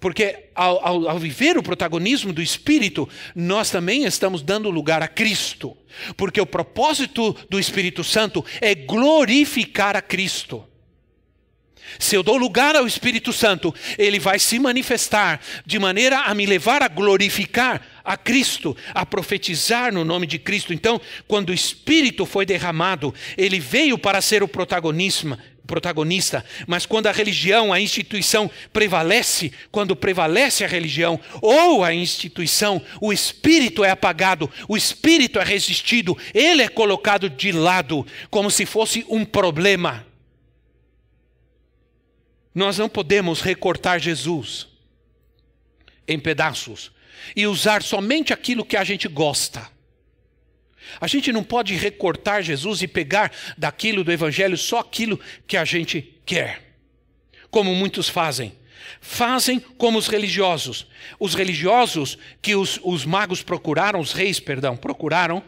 Porque 0.04 0.50
ao, 0.54 0.86
ao, 0.86 1.10
ao, 1.12 1.18
viver 1.18 1.58
o 1.58 1.64
protagonismo 1.64 2.34
do 2.34 2.42
Espírito, 2.42 3.08
nós 3.34 3.70
também 3.70 4.04
estamos 4.04 4.42
dando 4.42 4.70
lugar 4.70 5.02
a 5.02 5.08
Cristo. 5.08 5.78
Porque 6.18 6.42
o 6.42 6.46
propósito 6.46 7.32
do 7.50 7.58
Espírito 7.58 8.04
Santo 8.04 8.44
é 8.60 8.76
glorificar 8.76 9.96
a 9.96 10.02
Cristo. 10.02 10.68
Se 11.98 12.18
eu 12.18 12.22
dou 12.22 12.36
lugar 12.36 12.76
ao 12.76 12.86
Espírito 12.86 13.32
Santo, 13.32 13.74
ele 13.98 14.20
vai 14.20 14.40
se 14.40 14.60
manifestar 14.60 15.40
de 15.66 15.80
maneira 15.80 16.20
a 16.24 16.36
me 16.36 16.46
levar 16.46 16.84
a 16.84 16.90
glorificar 16.90 17.82
a 18.04 18.18
Cristo, 18.18 18.76
a 18.94 19.06
profetizar 19.06 19.94
no 19.94 20.04
nome 20.04 20.28
de 20.28 20.38
Cristo. 20.38 20.74
Então, 20.74 21.00
quando 21.30 21.50
o 21.50 21.54
Espírito 21.54 22.26
foi 22.26 22.46
derramado, 22.46 23.14
ele 23.38 23.58
veio 23.58 23.98
para 23.98 24.20
ser 24.20 24.44
o 24.44 24.50
protagonista, 24.50 25.40
protagonista, 25.66 26.44
mas 26.68 26.86
quando 26.86 27.08
a 27.08 27.12
religião, 27.12 27.72
a 27.72 27.80
instituição 27.80 28.52
prevalece, 28.72 29.52
quando 29.72 29.96
prevalece 29.96 30.64
a 30.64 30.68
religião 30.68 31.20
ou 31.42 31.84
a 31.84 31.94
instituição, 31.94 32.82
o 33.00 33.14
espírito 33.14 33.84
é 33.84 33.90
apagado, 33.90 34.52
o 34.68 34.76
espírito 34.76 35.40
é 35.40 35.44
resistido, 35.44 36.18
ele 36.34 36.62
é 36.62 36.68
colocado 36.68 37.30
de 37.30 37.52
lado, 37.52 38.06
como 38.30 38.52
se 38.52 38.66
fosse 38.66 39.06
um 39.10 39.24
problema. 39.24 40.06
Nós 42.54 42.78
não 42.78 42.90
podemos 42.90 43.42
recortar 43.42 44.00
Jesus 44.00 44.68
em 46.08 46.20
pedaços 46.20 46.92
e 47.36 47.48
usar 47.48 47.82
somente 47.82 48.34
aquilo 48.34 48.66
que 48.66 48.78
a 48.78 48.84
gente 48.84 49.08
gosta. 49.08 49.72
A 51.00 51.08
gente 51.08 51.32
não 51.32 51.44
pode 51.44 51.76
recortar 51.76 52.42
Jesus 52.42 52.82
e 52.82 52.88
pegar 52.88 53.32
daquilo 53.58 54.04
do 54.04 54.12
Evangelho 54.12 54.58
só 54.58 54.80
aquilo 54.80 55.20
que 55.48 55.58
a 55.58 55.66
gente 55.66 56.16
quer, 56.26 56.76
como 57.50 57.74
muitos 57.76 58.10
fazem. 58.10 58.54
Fazem 59.00 59.60
como 59.60 59.98
os 59.98 60.08
religiosos. 60.08 60.88
Os 61.20 61.36
religiosos 61.36 62.18
que 62.42 62.56
os, 62.56 62.80
os 62.84 63.06
magos 63.06 63.42
procuraram, 63.42 64.00
os 64.00 64.14
reis, 64.14 64.40
perdão, 64.40 64.78
procuraram, 64.78 65.44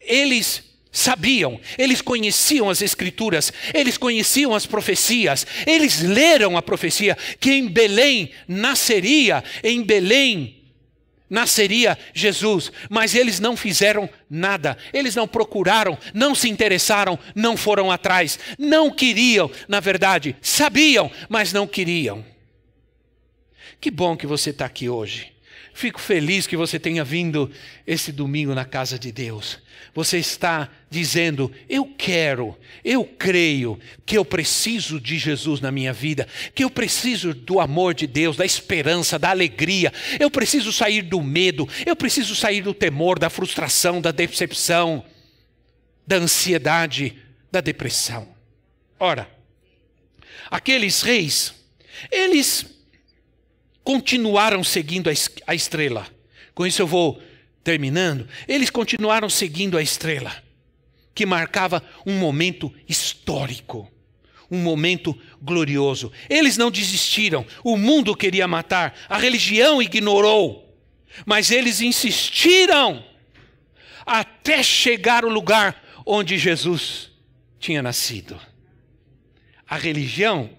eles 0.00 0.64
sabiam, 0.90 1.60
eles 1.76 2.00
conheciam 2.00 2.70
as 2.70 2.80
Escrituras, 2.80 3.52
eles 3.74 3.98
conheciam 3.98 4.54
as 4.54 4.64
profecias, 4.64 5.46
eles 5.66 6.00
leram 6.00 6.56
a 6.56 6.62
profecia 6.62 7.16
que 7.38 7.52
em 7.52 7.68
Belém 7.68 8.30
nasceria, 8.48 9.44
em 9.62 9.82
Belém 9.82 10.55
nasceria 11.28 11.98
Jesus, 12.14 12.72
mas 12.88 13.14
eles 13.14 13.40
não 13.40 13.56
fizeram 13.56 14.08
nada, 14.28 14.76
eles 14.92 15.14
não 15.14 15.26
procuraram, 15.28 15.98
não 16.14 16.34
se 16.34 16.48
interessaram, 16.48 17.18
não 17.34 17.56
foram 17.56 17.90
atrás, 17.90 18.38
não 18.58 18.90
queriam, 18.90 19.50
na 19.68 19.80
verdade, 19.80 20.36
sabiam, 20.40 21.10
mas 21.28 21.52
não 21.52 21.66
queriam. 21.66 22.24
Que 23.80 23.90
bom 23.90 24.16
que 24.16 24.26
você 24.26 24.50
está 24.50 24.64
aqui 24.64 24.88
hoje. 24.88 25.35
Fico 25.76 26.00
feliz 26.00 26.46
que 26.46 26.56
você 26.56 26.78
tenha 26.78 27.04
vindo 27.04 27.52
esse 27.86 28.10
domingo 28.10 28.54
na 28.54 28.64
casa 28.64 28.98
de 28.98 29.12
Deus. 29.12 29.58
Você 29.94 30.16
está 30.16 30.70
dizendo: 30.88 31.52
Eu 31.68 31.84
quero, 31.98 32.56
eu 32.82 33.04
creio 33.04 33.78
que 34.06 34.16
eu 34.16 34.24
preciso 34.24 34.98
de 34.98 35.18
Jesus 35.18 35.60
na 35.60 35.70
minha 35.70 35.92
vida, 35.92 36.26
que 36.54 36.64
eu 36.64 36.70
preciso 36.70 37.34
do 37.34 37.60
amor 37.60 37.92
de 37.92 38.06
Deus, 38.06 38.38
da 38.38 38.44
esperança, 38.46 39.18
da 39.18 39.28
alegria. 39.28 39.92
Eu 40.18 40.30
preciso 40.30 40.72
sair 40.72 41.02
do 41.02 41.22
medo, 41.22 41.68
eu 41.84 41.94
preciso 41.94 42.34
sair 42.34 42.62
do 42.62 42.72
temor, 42.72 43.18
da 43.18 43.28
frustração, 43.28 44.00
da 44.00 44.12
decepção, 44.12 45.04
da 46.06 46.16
ansiedade, 46.16 47.18
da 47.52 47.60
depressão. 47.60 48.26
Ora, 48.98 49.28
aqueles 50.50 51.02
reis, 51.02 51.52
eles 52.10 52.75
continuaram 53.86 54.64
seguindo 54.64 55.08
a 55.46 55.54
estrela. 55.54 56.08
Com 56.52 56.66
isso 56.66 56.82
eu 56.82 56.88
vou 56.88 57.22
terminando. 57.62 58.28
Eles 58.48 58.68
continuaram 58.68 59.30
seguindo 59.30 59.78
a 59.78 59.82
estrela, 59.82 60.42
que 61.14 61.24
marcava 61.24 61.80
um 62.04 62.18
momento 62.18 62.74
histórico, 62.88 63.88
um 64.50 64.58
momento 64.58 65.16
glorioso. 65.40 66.10
Eles 66.28 66.56
não 66.56 66.68
desistiram. 66.68 67.46
O 67.62 67.76
mundo 67.76 68.16
queria 68.16 68.48
matar, 68.48 68.92
a 69.08 69.18
religião 69.18 69.80
ignorou, 69.80 70.76
mas 71.24 71.52
eles 71.52 71.80
insistiram 71.80 73.04
até 74.04 74.64
chegar 74.64 75.22
ao 75.22 75.30
lugar 75.30 75.80
onde 76.04 76.36
Jesus 76.36 77.12
tinha 77.60 77.80
nascido. 77.80 78.36
A 79.64 79.76
religião 79.76 80.50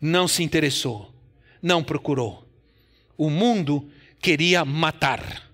não 0.00 0.26
se 0.26 0.42
interessou 0.42 1.13
não 1.64 1.82
procurou. 1.82 2.46
O 3.16 3.30
mundo 3.30 3.90
queria 4.20 4.66
matar, 4.66 5.50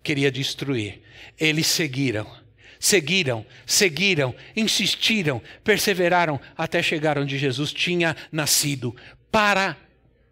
queria 0.00 0.30
destruir. 0.30 1.02
Eles 1.36 1.66
seguiram, 1.66 2.30
seguiram, 2.78 3.44
seguiram, 3.66 4.32
insistiram, 4.54 5.42
perseveraram 5.64 6.40
até 6.56 6.80
chegar 6.80 7.18
onde 7.18 7.36
Jesus 7.36 7.72
tinha 7.72 8.16
nascido 8.30 8.94
para 9.28 9.76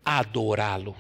adorá-lo. 0.05 0.97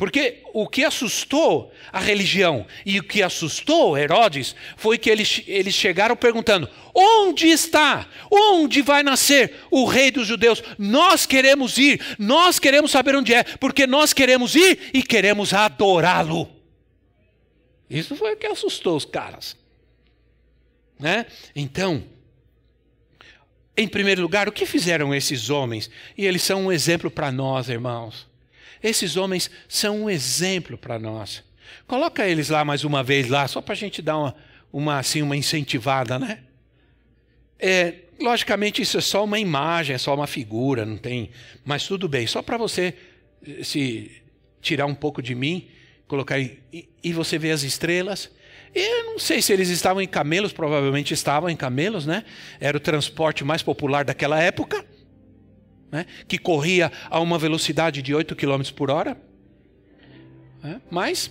Porque 0.00 0.40
o 0.54 0.66
que 0.66 0.82
assustou 0.82 1.70
a 1.92 2.00
religião 2.00 2.66
e 2.86 2.98
o 2.98 3.04
que 3.04 3.22
assustou 3.22 3.98
Herodes 3.98 4.56
foi 4.74 4.96
que 4.96 5.10
eles, 5.10 5.42
eles 5.46 5.74
chegaram 5.74 6.16
perguntando: 6.16 6.70
onde 6.94 7.48
está? 7.48 8.08
Onde 8.30 8.80
vai 8.80 9.02
nascer 9.02 9.56
o 9.70 9.84
rei 9.84 10.10
dos 10.10 10.26
judeus? 10.26 10.62
Nós 10.78 11.26
queremos 11.26 11.76
ir, 11.76 12.00
nós 12.18 12.58
queremos 12.58 12.90
saber 12.90 13.14
onde 13.14 13.34
é, 13.34 13.44
porque 13.44 13.86
nós 13.86 14.14
queremos 14.14 14.54
ir 14.54 14.90
e 14.94 15.02
queremos 15.02 15.52
adorá-lo. 15.52 16.48
Isso 17.90 18.16
foi 18.16 18.32
o 18.32 18.38
que 18.38 18.46
assustou 18.46 18.96
os 18.96 19.04
caras. 19.04 19.54
Né? 20.98 21.26
Então, 21.54 22.02
em 23.76 23.86
primeiro 23.86 24.22
lugar, 24.22 24.48
o 24.48 24.52
que 24.52 24.64
fizeram 24.64 25.14
esses 25.14 25.50
homens? 25.50 25.90
E 26.16 26.24
eles 26.24 26.40
são 26.42 26.64
um 26.64 26.72
exemplo 26.72 27.10
para 27.10 27.30
nós, 27.30 27.68
irmãos. 27.68 28.29
Esses 28.82 29.16
homens 29.16 29.50
são 29.68 30.04
um 30.04 30.10
exemplo 30.10 30.78
para 30.78 30.98
nós. 30.98 31.42
Coloca 31.86 32.26
eles 32.26 32.48
lá 32.48 32.64
mais 32.64 32.84
uma 32.84 33.02
vez 33.02 33.28
lá, 33.28 33.46
só 33.46 33.60
para 33.60 33.72
a 33.72 33.76
gente 33.76 34.00
dar 34.00 34.16
uma, 34.16 34.34
uma, 34.72 34.98
assim, 34.98 35.22
uma 35.22 35.36
incentivada, 35.36 36.18
né? 36.18 36.40
É, 37.58 37.94
logicamente 38.18 38.80
isso 38.80 38.96
é 38.96 39.00
só 39.00 39.24
uma 39.24 39.38
imagem, 39.38 39.94
é 39.94 39.98
só 39.98 40.14
uma 40.14 40.26
figura, 40.26 40.86
não 40.86 40.96
tem. 40.96 41.30
Mas 41.64 41.86
tudo 41.86 42.08
bem, 42.08 42.26
só 42.26 42.42
para 42.42 42.56
você 42.56 42.94
eh, 43.46 43.62
se 43.62 44.10
tirar 44.62 44.86
um 44.86 44.94
pouco 44.94 45.22
de 45.22 45.34
mim, 45.34 45.68
colocar 46.08 46.38
e, 46.38 46.88
e 47.02 47.12
você 47.12 47.38
vê 47.38 47.50
as 47.50 47.62
estrelas. 47.62 48.30
Eu 48.74 49.04
não 49.06 49.18
sei 49.18 49.42
se 49.42 49.52
eles 49.52 49.68
estavam 49.68 50.00
em 50.00 50.06
camelos, 50.06 50.52
provavelmente 50.52 51.12
estavam 51.12 51.50
em 51.50 51.56
camelos, 51.56 52.06
né? 52.06 52.24
Era 52.60 52.76
o 52.76 52.80
transporte 52.80 53.44
mais 53.44 53.62
popular 53.62 54.04
daquela 54.04 54.40
época 54.40 54.84
né, 55.90 56.06
que 56.28 56.38
corria 56.38 56.90
a 57.08 57.20
uma 57.20 57.38
velocidade 57.38 58.02
de 58.02 58.14
8 58.14 58.34
km 58.36 58.62
por 58.74 58.90
hora. 58.90 59.16
Né, 60.62 60.80
mas, 60.90 61.30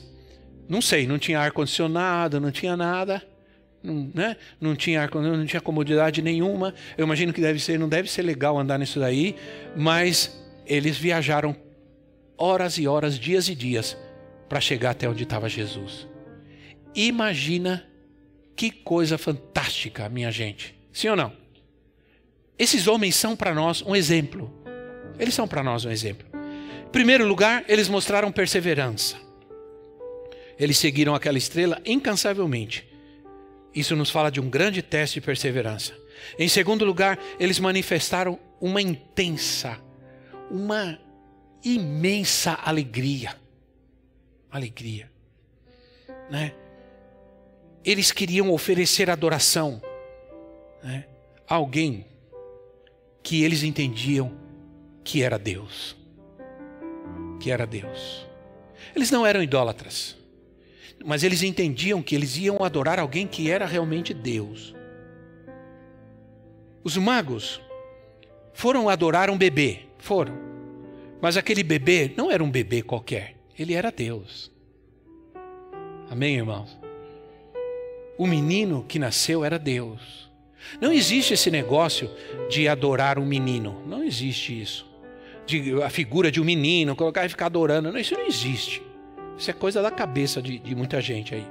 não 0.67 0.81
sei, 0.81 1.07
não 1.07 1.17
tinha 1.17 1.39
ar-condicionado, 1.39 2.39
não 2.39 2.51
tinha 2.51 2.75
nada. 2.75 3.23
Não, 3.81 4.11
né? 4.13 4.35
não, 4.59 4.75
tinha 4.75 5.01
ar, 5.01 5.09
não 5.13 5.45
tinha 5.45 5.61
comodidade 5.61 6.21
nenhuma. 6.21 6.73
Eu 6.97 7.05
imagino 7.05 7.31
que 7.31 7.41
deve 7.41 7.59
ser, 7.59 7.79
não 7.79 7.87
deve 7.87 8.09
ser 8.09 8.23
legal 8.23 8.57
andar 8.57 8.77
nisso 8.77 8.99
daí, 8.99 9.35
mas 9.75 10.37
eles 10.65 10.97
viajaram 10.97 11.55
horas 12.37 12.77
e 12.77 12.87
horas, 12.87 13.17
dias 13.17 13.47
e 13.49 13.55
dias, 13.55 13.97
para 14.47 14.59
chegar 14.59 14.91
até 14.91 15.07
onde 15.07 15.23
estava 15.23 15.47
Jesus. 15.47 16.07
Imagina 16.93 17.85
que 18.55 18.71
coisa 18.71 19.17
fantástica, 19.17 20.09
minha 20.09 20.31
gente. 20.31 20.75
Sim 20.91 21.09
ou 21.09 21.15
não? 21.15 21.31
Esses 22.59 22.87
homens 22.87 23.15
são 23.15 23.37
para 23.37 23.55
nós 23.55 23.81
um 23.81 23.95
exemplo. 23.95 24.53
Eles 25.17 25.33
são 25.33 25.47
para 25.47 25.63
nós 25.63 25.85
um 25.85 25.91
exemplo. 25.91 26.27
Em 26.85 26.91
primeiro 26.91 27.25
lugar, 27.25 27.63
eles 27.69 27.87
mostraram 27.87 28.33
perseverança. 28.33 29.15
Eles 30.59 30.77
seguiram 30.77 31.15
aquela 31.15 31.37
estrela 31.37 31.81
incansavelmente. 31.85 32.85
Isso 33.73 33.95
nos 33.95 34.09
fala 34.09 34.29
de 34.29 34.41
um 34.41 34.49
grande 34.49 34.81
teste 34.81 35.21
de 35.21 35.25
perseverança. 35.25 35.93
Em 36.37 36.49
segundo 36.49 36.83
lugar, 36.83 37.17
eles 37.39 37.59
manifestaram 37.59 38.37
uma 38.59 38.81
intensa, 38.81 39.79
uma 40.51 40.99
imensa 41.63 42.59
alegria. 42.61 43.37
Alegria. 44.51 45.09
Né? 46.29 46.53
Eles 47.85 48.11
queriam 48.11 48.51
oferecer 48.51 49.09
adoração 49.09 49.81
né? 50.83 51.05
a 51.47 51.55
alguém 51.55 52.05
que 53.23 53.43
eles 53.43 53.63
entendiam 53.63 54.31
que 55.03 55.23
era 55.23 55.37
Deus. 55.37 55.95
Que 57.39 57.51
era 57.51 57.65
Deus. 57.65 58.27
Eles 58.95 59.11
não 59.11 59.25
eram 59.25 59.41
idólatras, 59.41 60.17
mas 61.03 61.23
eles 61.23 61.43
entendiam 61.43 62.01
que 62.01 62.15
eles 62.15 62.37
iam 62.37 62.63
adorar 62.63 62.99
alguém 62.99 63.27
que 63.27 63.49
era 63.49 63.65
realmente 63.65 64.13
Deus. 64.13 64.75
Os 66.83 66.97
magos 66.97 67.61
foram 68.53 68.89
adorar 68.89 69.29
um 69.29 69.37
bebê, 69.37 69.81
foram. 69.97 70.33
Mas 71.21 71.37
aquele 71.37 71.63
bebê 71.63 72.11
não 72.15 72.31
era 72.31 72.43
um 72.43 72.49
bebê 72.49 72.81
qualquer, 72.81 73.35
ele 73.57 73.73
era 73.73 73.91
Deus. 73.91 74.51
Amém, 76.09 76.37
irmãos? 76.37 76.77
O 78.17 78.25
menino 78.25 78.83
que 78.87 78.97
nasceu 78.97 79.45
era 79.45 79.59
Deus. 79.59 80.28
Não 80.79 80.91
existe 80.91 81.33
esse 81.33 81.49
negócio 81.49 82.09
de 82.49 82.67
adorar 82.67 83.17
um 83.17 83.25
menino. 83.25 83.81
Não 83.85 84.03
existe 84.03 84.61
isso. 84.61 84.87
De, 85.45 85.81
a 85.81 85.89
figura 85.89 86.31
de 86.31 86.39
um 86.39 86.45
menino, 86.45 86.95
colocar 86.95 87.25
e 87.25 87.29
ficar 87.29 87.47
adorando. 87.47 87.91
Não, 87.91 87.99
isso 87.99 88.13
não 88.13 88.25
existe. 88.25 88.81
Isso 89.37 89.49
é 89.49 89.53
coisa 89.53 89.81
da 89.81 89.89
cabeça 89.89 90.41
de, 90.41 90.59
de 90.59 90.75
muita 90.75 91.01
gente 91.01 91.33
aí. 91.33 91.47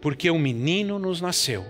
Porque 0.00 0.30
um 0.30 0.38
menino 0.38 0.98
nos 0.98 1.20
nasceu. 1.20 1.64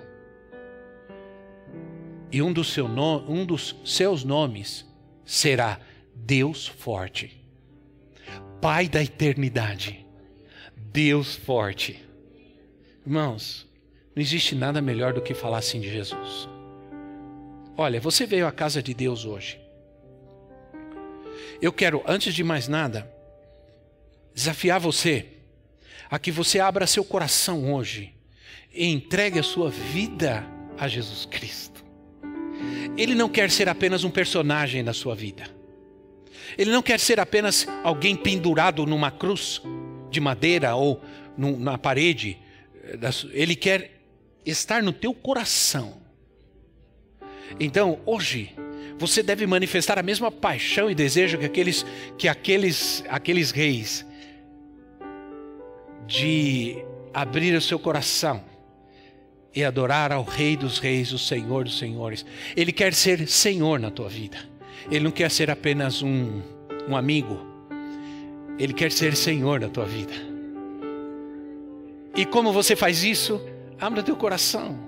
E 2.31 2.43
um 2.43 2.53
dos, 2.53 2.73
seu 2.73 2.87
no, 2.89 3.25
um 3.31 3.47
dos 3.47 3.77
seus 3.85 4.25
nomes 4.25 4.85
será 5.25 5.81
Deus 6.15 6.67
Forte, 6.67 7.41
Pai 8.61 8.89
da 8.89 9.03
eternidade, 9.03 10.05
Deus 10.77 11.35
Forte. 11.35 12.03
Irmãos, 13.07 13.66
não 14.17 14.23
existe 14.23 14.55
nada 14.55 14.81
melhor 14.81 15.13
do 15.13 15.21
que 15.21 15.35
falar 15.35 15.59
assim 15.59 15.79
de 15.79 15.93
Jesus. 15.93 16.49
Olha, 17.77 18.01
você 18.01 18.25
veio 18.25 18.47
à 18.47 18.53
casa 18.53 18.83
de 18.83 18.95
Deus 18.95 19.27
hoje. 19.27 19.61
Eu 21.61 21.71
quero, 21.71 22.03
antes 22.07 22.33
de 22.33 22.43
mais 22.43 22.67
nada, 22.67 23.13
desafiar 24.35 24.81
você 24.81 25.27
a 26.09 26.19
que 26.19 26.31
você 26.33 26.59
abra 26.59 26.87
seu 26.87 27.05
coração 27.05 27.75
hoje 27.75 28.15
e 28.73 28.87
entregue 28.87 29.39
a 29.39 29.43
sua 29.43 29.69
vida 29.69 30.47
a 30.79 30.89
Jesus 30.89 31.27
Cristo. 31.27 31.85
Ele 32.97 33.15
não 33.15 33.29
quer 33.29 33.51
ser 33.51 33.69
apenas 33.69 34.03
um 34.03 34.11
personagem 34.11 34.83
na 34.83 34.95
sua 34.95 35.15
vida. 35.15 35.45
Ele 36.57 36.71
não 36.71 36.81
quer 36.81 36.99
ser 36.99 37.21
apenas 37.21 37.67
alguém 37.85 38.17
pendurado 38.17 38.87
numa 38.87 39.11
cruz 39.11 39.61
de 40.11 40.21
madeira 40.21 40.75
ou 40.75 41.03
na 41.37 41.77
parede. 41.77 42.39
Ele 43.33 43.55
quer 43.55 43.96
estar 44.47 44.83
no 44.83 44.93
teu 44.93 45.13
coração. 45.13 46.01
Então, 47.59 47.99
hoje, 48.07 48.55
você 48.99 49.23
deve 49.23 49.47
manifestar 49.47 49.99
a 49.99 50.03
mesma 50.03 50.31
paixão 50.31 50.91
e 50.91 50.95
desejo 50.95 51.39
que 51.39 51.45
aqueles, 51.45 51.85
que 52.17 52.29
aqueles, 52.29 53.05
aqueles 53.09 53.51
reis 53.51 54.07
de 56.07 56.77
abrir 57.13 57.55
o 57.55 57.61
seu 57.61 57.79
coração 57.79 58.43
e 59.55 59.65
adorar 59.65 60.13
ao 60.13 60.23
Rei 60.23 60.57
dos 60.57 60.79
Reis, 60.79 61.13
o 61.13 61.19
Senhor 61.19 61.65
dos 61.65 61.79
Senhores. 61.79 62.25
Ele 62.55 62.73
quer 62.73 62.93
ser 62.95 63.27
Senhor 63.27 63.81
na 63.81 63.91
tua 63.91 64.09
vida. 64.09 64.37
Ele 64.91 65.05
não 65.05 65.11
quer 65.11 65.31
ser 65.31 65.51
apenas 65.51 66.03
um, 66.03 66.43
um 66.89 66.95
amigo. 66.95 67.41
Ele 68.59 68.73
quer 68.73 68.93
ser 68.93 69.17
Senhor 69.17 69.61
na 69.61 69.69
tua 69.69 69.87
vida. 69.87 70.13
E 72.15 72.25
como 72.25 72.53
você 72.53 72.77
faz 72.77 73.03
isso? 73.03 73.41
Abra 73.79 74.03
teu 74.03 74.17
coração 74.17 74.79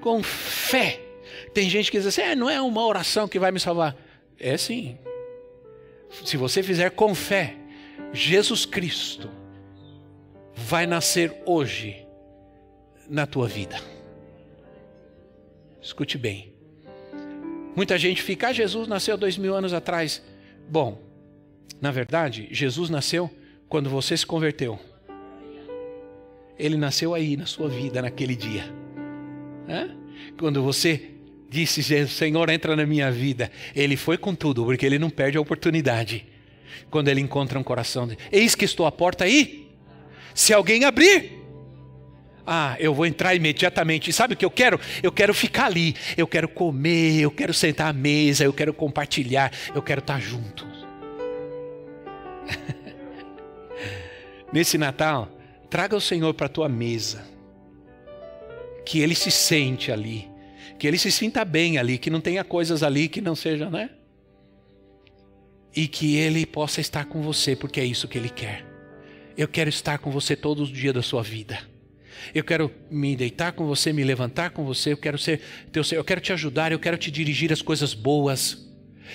com 0.00 0.22
fé. 0.22 1.00
Tem 1.52 1.68
gente 1.68 1.90
que 1.90 1.98
diz 1.98 2.06
assim: 2.06 2.22
é, 2.22 2.34
não 2.34 2.48
é 2.48 2.60
uma 2.60 2.84
oração 2.84 3.28
que 3.28 3.38
vai 3.38 3.50
me 3.50 3.60
salvar. 3.60 3.96
É 4.38 4.56
sim. 4.56 4.98
Se 6.24 6.36
você 6.36 6.62
fizer 6.62 6.90
com 6.90 7.14
fé, 7.14 7.56
Jesus 8.12 8.64
Cristo 8.64 9.30
vai 10.54 10.86
nascer 10.86 11.42
hoje 11.44 12.06
na 13.08 13.26
tua 13.26 13.46
vida. 13.46 13.80
Escute 15.80 16.18
bem. 16.18 16.52
Muita 17.76 17.96
gente 17.96 18.22
fica, 18.22 18.48
ah, 18.48 18.52
Jesus 18.52 18.88
nasceu 18.88 19.16
dois 19.16 19.36
mil 19.36 19.54
anos 19.54 19.72
atrás. 19.72 20.22
Bom, 20.68 21.00
na 21.80 21.90
verdade, 21.90 22.48
Jesus 22.50 22.90
nasceu 22.90 23.30
quando 23.68 23.88
você 23.88 24.16
se 24.16 24.26
converteu. 24.26 24.78
Ele 26.58 26.76
nasceu 26.76 27.14
aí 27.14 27.36
na 27.36 27.46
sua 27.46 27.68
vida, 27.68 28.02
naquele 28.02 28.34
dia. 28.34 28.64
Quando 30.38 30.62
você 30.62 31.10
disse, 31.48 31.82
Senhor, 32.08 32.50
entra 32.50 32.74
na 32.74 32.84
minha 32.84 33.10
vida. 33.10 33.50
Ele 33.74 33.96
foi 33.96 34.18
com 34.18 34.34
tudo, 34.34 34.64
porque 34.64 34.84
ele 34.84 34.98
não 34.98 35.10
perde 35.10 35.38
a 35.38 35.40
oportunidade. 35.40 36.26
Quando 36.90 37.08
ele 37.08 37.20
encontra 37.20 37.58
um 37.58 37.62
coração, 37.62 38.08
eis 38.32 38.54
que 38.54 38.64
estou 38.64 38.86
à 38.86 38.92
porta 38.92 39.24
aí 39.24 39.68
se 40.34 40.54
alguém 40.54 40.84
abrir, 40.84 41.32
ah, 42.46 42.76
eu 42.78 42.94
vou 42.94 43.04
entrar 43.04 43.34
imediatamente. 43.34 44.08
E 44.08 44.12
sabe 44.12 44.34
o 44.34 44.36
que 44.36 44.44
eu 44.44 44.50
quero? 44.50 44.78
Eu 45.02 45.10
quero 45.10 45.34
ficar 45.34 45.66
ali, 45.66 45.96
eu 46.16 46.28
quero 46.28 46.48
comer, 46.48 47.20
eu 47.20 47.30
quero 47.30 47.52
sentar 47.52 47.88
à 47.88 47.92
mesa, 47.92 48.44
eu 48.44 48.52
quero 48.52 48.72
compartilhar, 48.72 49.52
eu 49.74 49.82
quero 49.82 49.98
estar 49.98 50.20
junto. 50.20 50.66
Nesse 54.52 54.78
Natal, 54.78 55.28
traga 55.68 55.96
o 55.96 56.00
Senhor 56.00 56.32
para 56.34 56.46
a 56.46 56.50
tua 56.50 56.68
mesa. 56.68 57.24
Que 58.84 59.00
ele 59.00 59.14
se 59.14 59.30
sente 59.30 59.92
ali, 59.92 60.28
que 60.78 60.86
ele 60.86 60.98
se 60.98 61.12
sinta 61.12 61.44
bem 61.44 61.76
ali, 61.76 61.98
que 61.98 62.10
não 62.10 62.20
tenha 62.20 62.42
coisas 62.42 62.82
ali 62.82 63.08
que 63.08 63.20
não 63.20 63.36
sejam, 63.36 63.70
né? 63.70 63.90
E 65.76 65.86
que 65.86 66.16
ele 66.16 66.46
possa 66.46 66.80
estar 66.80 67.04
com 67.04 67.20
você, 67.20 67.54
porque 67.54 67.80
é 67.80 67.84
isso 67.84 68.08
que 68.08 68.16
ele 68.16 68.30
quer. 68.30 68.64
Eu 69.36 69.46
quero 69.46 69.68
estar 69.68 69.98
com 69.98 70.10
você 70.10 70.34
todos 70.34 70.70
os 70.70 70.76
dias 70.76 70.94
da 70.94 71.02
sua 71.02 71.22
vida. 71.22 71.58
Eu 72.34 72.42
quero 72.42 72.72
me 72.90 73.14
deitar 73.14 73.52
com 73.52 73.66
você, 73.66 73.92
me 73.92 74.02
levantar 74.02 74.50
com 74.50 74.64
você, 74.64 74.92
eu 74.92 74.96
quero 74.96 75.18
ser 75.18 75.40
teu 75.70 75.82
eu 75.92 76.02
quero 76.02 76.20
te 76.20 76.32
ajudar, 76.32 76.72
eu 76.72 76.78
quero 76.78 76.96
te 76.96 77.10
dirigir 77.10 77.52
as 77.52 77.62
coisas 77.62 77.94
boas. 77.94 78.66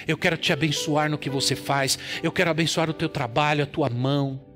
Eu 0.08 0.18
quero 0.18 0.38
te 0.38 0.52
abençoar 0.52 1.10
no 1.10 1.18
que 1.18 1.30
você 1.30 1.56
faz. 1.56 2.00
Eu 2.22 2.32
quero 2.32 2.50
abençoar 2.50 2.90
o 2.90 2.94
teu 2.94 3.10
trabalho, 3.10 3.64
a 3.64 3.68
tua 3.68 3.90
mão. 3.90 4.53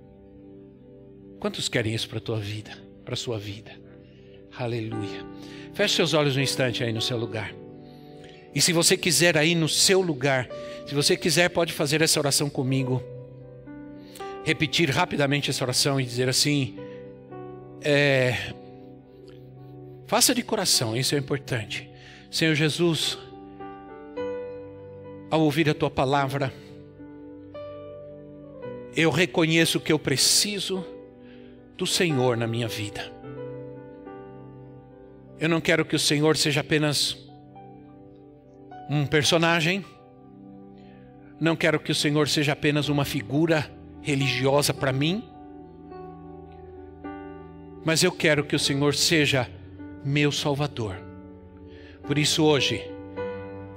Quantos 1.40 1.70
querem 1.70 1.94
isso 1.94 2.10
para 2.10 2.18
a 2.18 2.22
tua 2.22 2.40
vida, 2.40 2.72
para 3.06 3.14
a 3.14 3.18
sua 3.18 3.38
vida? 3.38 3.72
Aleluia. 4.58 5.26
Feche 5.74 5.96
seus 5.96 6.14
olhos 6.14 6.36
um 6.36 6.42
instante 6.42 6.84
aí 6.84 6.92
no 6.92 7.02
seu 7.02 7.18
lugar. 7.18 7.54
E 8.54 8.62
se 8.62 8.74
você 8.74 8.98
quiser 8.98 9.38
aí 9.38 9.54
no 9.54 9.70
seu 9.70 10.02
lugar, 10.02 10.50
se 10.88 10.96
você 10.96 11.16
quiser, 11.16 11.50
pode 11.50 11.74
fazer 11.74 12.02
essa 12.02 12.20
oração 12.20 12.50
comigo 12.50 13.04
repetir 14.48 14.90
rapidamente 14.90 15.50
essa 15.50 15.62
oração 15.62 16.00
e 16.00 16.06
dizer 16.06 16.30
assim: 16.30 16.78
é, 17.82 18.54
faça 20.06 20.34
de 20.34 20.42
coração, 20.42 20.96
isso 20.96 21.14
é 21.16 21.18
importante. 21.18 21.90
Senhor 22.32 22.56
Jesus, 22.56 23.18
ao 25.30 25.42
ouvir 25.42 25.70
a 25.70 25.74
tua 25.74 25.92
palavra, 25.92 26.54
eu 28.96 29.12
reconheço 29.12 29.82
que 29.82 29.92
eu 29.92 30.00
preciso 30.00 30.86
do 31.78 31.86
Senhor 31.86 32.36
na 32.36 32.48
minha 32.48 32.68
vida. 32.68 33.14
Eu 35.40 35.48
não 35.48 35.62
quero 35.62 35.86
que 35.86 35.96
o 35.96 36.00
Senhor 36.00 36.36
seja 36.36 36.62
apenas 36.62 37.16
um 38.90 39.06
personagem, 39.06 39.86
não 41.40 41.56
quero 41.56 41.80
que 41.80 41.92
o 41.92 41.96
Senhor 41.96 42.28
seja 42.28 42.54
apenas 42.54 42.90
uma 42.90 43.06
figura 43.06 43.72
religiosa 44.02 44.74
para 44.74 44.92
mim, 44.92 45.24
mas 47.86 48.02
eu 48.02 48.12
quero 48.12 48.44
que 48.44 48.56
o 48.56 48.60
Senhor 48.60 48.96
seja 48.96 49.48
meu 50.04 50.32
Salvador. 50.32 50.96
Por 52.04 52.18
isso, 52.18 52.44
hoje, 52.44 52.90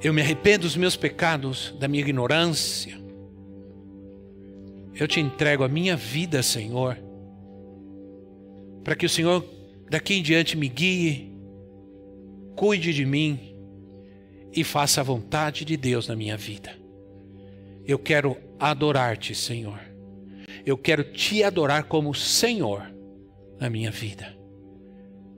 eu 0.03 0.15
me 0.15 0.23
arrependo 0.23 0.63
dos 0.63 0.77
meus 0.77 0.97
pecados, 0.97 1.75
da 1.79 1.87
minha 1.87 2.03
ignorância. 2.03 2.99
Eu 4.95 5.07
te 5.07 5.21
entrego 5.21 5.65
a 5.65 5.69
minha 5.69 5.97
vida, 5.97 6.43
Senhor, 6.43 6.97
para 8.85 8.95
que 8.95 9.07
o 9.07 9.11
Senhor 9.11 9.45
daqui 9.89 10.15
em 10.15 10.23
diante 10.23 10.57
me 10.57 10.69
guie, 10.69 11.33
cuide 12.57 12.93
de 12.93 13.05
mim 13.05 13.57
e 14.53 14.65
faça 14.65 15.01
a 15.01 15.05
vontade 15.05 15.65
de 15.65 15.77
Deus 15.77 16.09
na 16.09 16.17
minha 16.17 16.37
vida. 16.37 16.77
Eu 17.87 17.99
quero 17.99 18.37
adorar-te, 18.59 19.35
Senhor 19.35 19.91
eu 20.65 20.77
quero 20.77 21.05
te 21.05 21.43
adorar 21.43 21.85
como 21.85 22.15
Senhor 22.15 22.83
na 23.59 23.71
minha 23.71 23.91
vida. 23.91 24.37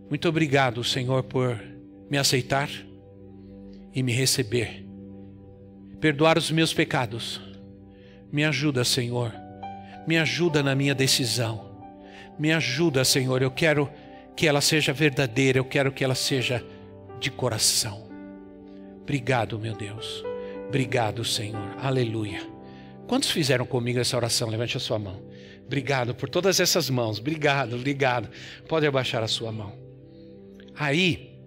Muito 0.09 0.28
obrigado, 0.28 0.85
Senhor, 0.85 1.22
por 1.22 1.61
me 2.11 2.18
aceitar 2.18 2.68
e 3.94 4.02
me 4.02 4.12
receber. 4.12 4.87
Perdoar 6.00 6.37
os 6.37 6.50
meus 6.50 6.74
pecados. 6.74 7.40
Me 8.31 8.44
ajuda, 8.44 8.85
Senhor. 8.85 9.33
Me 10.07 10.18
ajuda 10.18 10.62
na 10.62 10.74
minha 10.74 10.94
decisão. 10.94 11.71
Me 12.38 12.52
ajuda, 12.52 13.04
Senhor. 13.04 13.42
Eu 13.42 13.50
quero 13.50 13.90
que 14.36 14.46
ela 14.46 14.60
seja 14.60 14.92
verdadeira, 14.92 15.58
eu 15.58 15.64
quero 15.64 15.92
que 15.92 16.02
ela 16.02 16.14
seja 16.14 16.64
de 17.20 17.30
coração. 17.30 18.08
Obrigado, 19.02 19.58
meu 19.58 19.74
Deus. 19.74 20.24
Obrigado, 20.68 21.24
Senhor. 21.24 21.76
Aleluia. 21.78 22.40
Quantos 23.06 23.30
fizeram 23.30 23.66
comigo 23.66 23.98
essa 23.98 24.16
oração? 24.16 24.48
Levante 24.48 24.76
a 24.76 24.80
sua 24.80 24.98
mão. 24.98 25.22
Obrigado 25.66 26.14
por 26.14 26.28
todas 26.28 26.60
essas 26.60 26.88
mãos. 26.88 27.18
Obrigado, 27.18 27.76
obrigado. 27.76 28.28
Pode 28.68 28.86
abaixar 28.86 29.22
a 29.22 29.28
sua 29.28 29.52
mão. 29.52 29.72
Aí, 30.74 31.38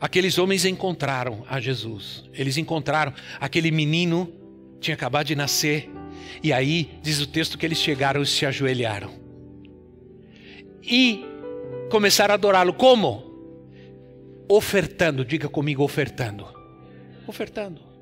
aqueles 0.00 0.38
homens 0.38 0.64
encontraram 0.64 1.44
a 1.48 1.60
Jesus. 1.60 2.24
Eles 2.32 2.56
encontraram 2.56 3.12
aquele 3.38 3.70
menino, 3.70 4.32
tinha 4.80 4.94
acabado 4.94 5.26
de 5.26 5.36
nascer. 5.36 5.90
E 6.42 6.52
aí, 6.52 6.98
diz 7.02 7.20
o 7.20 7.26
texto 7.26 7.56
que 7.56 7.64
eles 7.64 7.78
chegaram 7.78 8.20
e 8.22 8.26
se 8.26 8.44
ajoelharam. 8.44 9.23
E 10.86 11.24
começaram 11.90 12.32
a 12.32 12.34
adorá-lo. 12.34 12.74
Como? 12.74 13.32
Ofertando. 14.48 15.24
Diga 15.24 15.48
comigo, 15.48 15.82
ofertando. 15.82 16.46
Ofertando. 17.26 17.94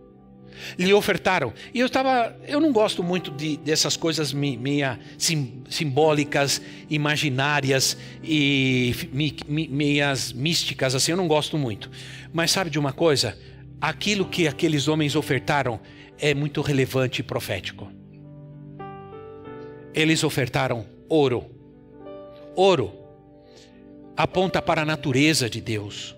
Lhe 0.78 0.92
ofertaram. 0.92 1.52
E 1.72 1.80
eu 1.80 1.86
estava. 1.86 2.36
Eu 2.46 2.60
não 2.60 2.72
gosto 2.72 3.02
muito 3.02 3.30
de, 3.30 3.56
dessas 3.56 3.96
coisas 3.96 4.32
meia 4.32 4.98
sim, 5.16 5.62
simbólicas, 5.68 6.60
imaginárias 6.90 7.96
e 8.22 8.94
me, 9.12 9.36
me, 9.48 9.68
meias 9.68 10.32
místicas, 10.32 10.94
assim. 10.94 11.12
Eu 11.12 11.16
não 11.16 11.28
gosto 11.28 11.56
muito. 11.56 11.90
Mas 12.32 12.50
sabe 12.50 12.70
de 12.70 12.78
uma 12.78 12.92
coisa? 12.92 13.38
Aquilo 13.80 14.26
que 14.26 14.46
aqueles 14.46 14.88
homens 14.88 15.16
ofertaram 15.16 15.80
é 16.18 16.34
muito 16.34 16.60
relevante 16.60 17.20
e 17.20 17.24
profético. 17.24 17.90
Eles 19.94 20.22
ofertaram 20.24 20.86
ouro. 21.08 21.61
Ouro 22.54 22.92
aponta 24.16 24.60
para 24.60 24.82
a 24.82 24.84
natureza 24.84 25.48
de 25.48 25.60
Deus. 25.60 26.14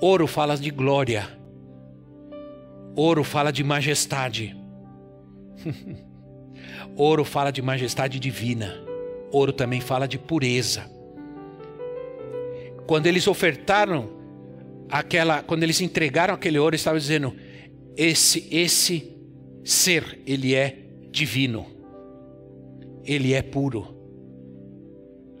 Ouro 0.00 0.26
fala 0.26 0.56
de 0.56 0.70
glória. 0.70 1.28
Ouro 2.94 3.24
fala 3.24 3.50
de 3.50 3.64
majestade. 3.64 4.56
Ouro 6.96 7.24
fala 7.24 7.50
de 7.50 7.60
majestade 7.60 8.20
divina. 8.20 8.74
Ouro 9.32 9.52
também 9.52 9.80
fala 9.80 10.06
de 10.06 10.18
pureza. 10.18 10.88
Quando 12.86 13.06
eles 13.06 13.26
ofertaram 13.26 14.10
aquela, 14.88 15.42
quando 15.42 15.62
eles 15.62 15.80
entregaram 15.80 16.34
aquele 16.34 16.58
ouro, 16.58 16.76
estava 16.76 16.98
dizendo: 16.98 17.34
esse 17.96 18.46
esse 18.50 19.16
ser, 19.64 20.20
ele 20.26 20.54
é 20.54 20.78
divino. 21.10 21.66
Ele 23.04 23.32
é 23.32 23.42
puro. 23.42 23.93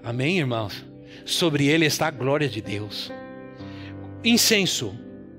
Amém, 0.04 0.38
irmãos? 0.38 0.84
Sobre 1.24 1.66
ele 1.66 1.86
está 1.86 2.08
a 2.08 2.10
glória 2.10 2.48
de 2.48 2.60
Deus. 2.60 3.10
Incenso. 4.22 4.94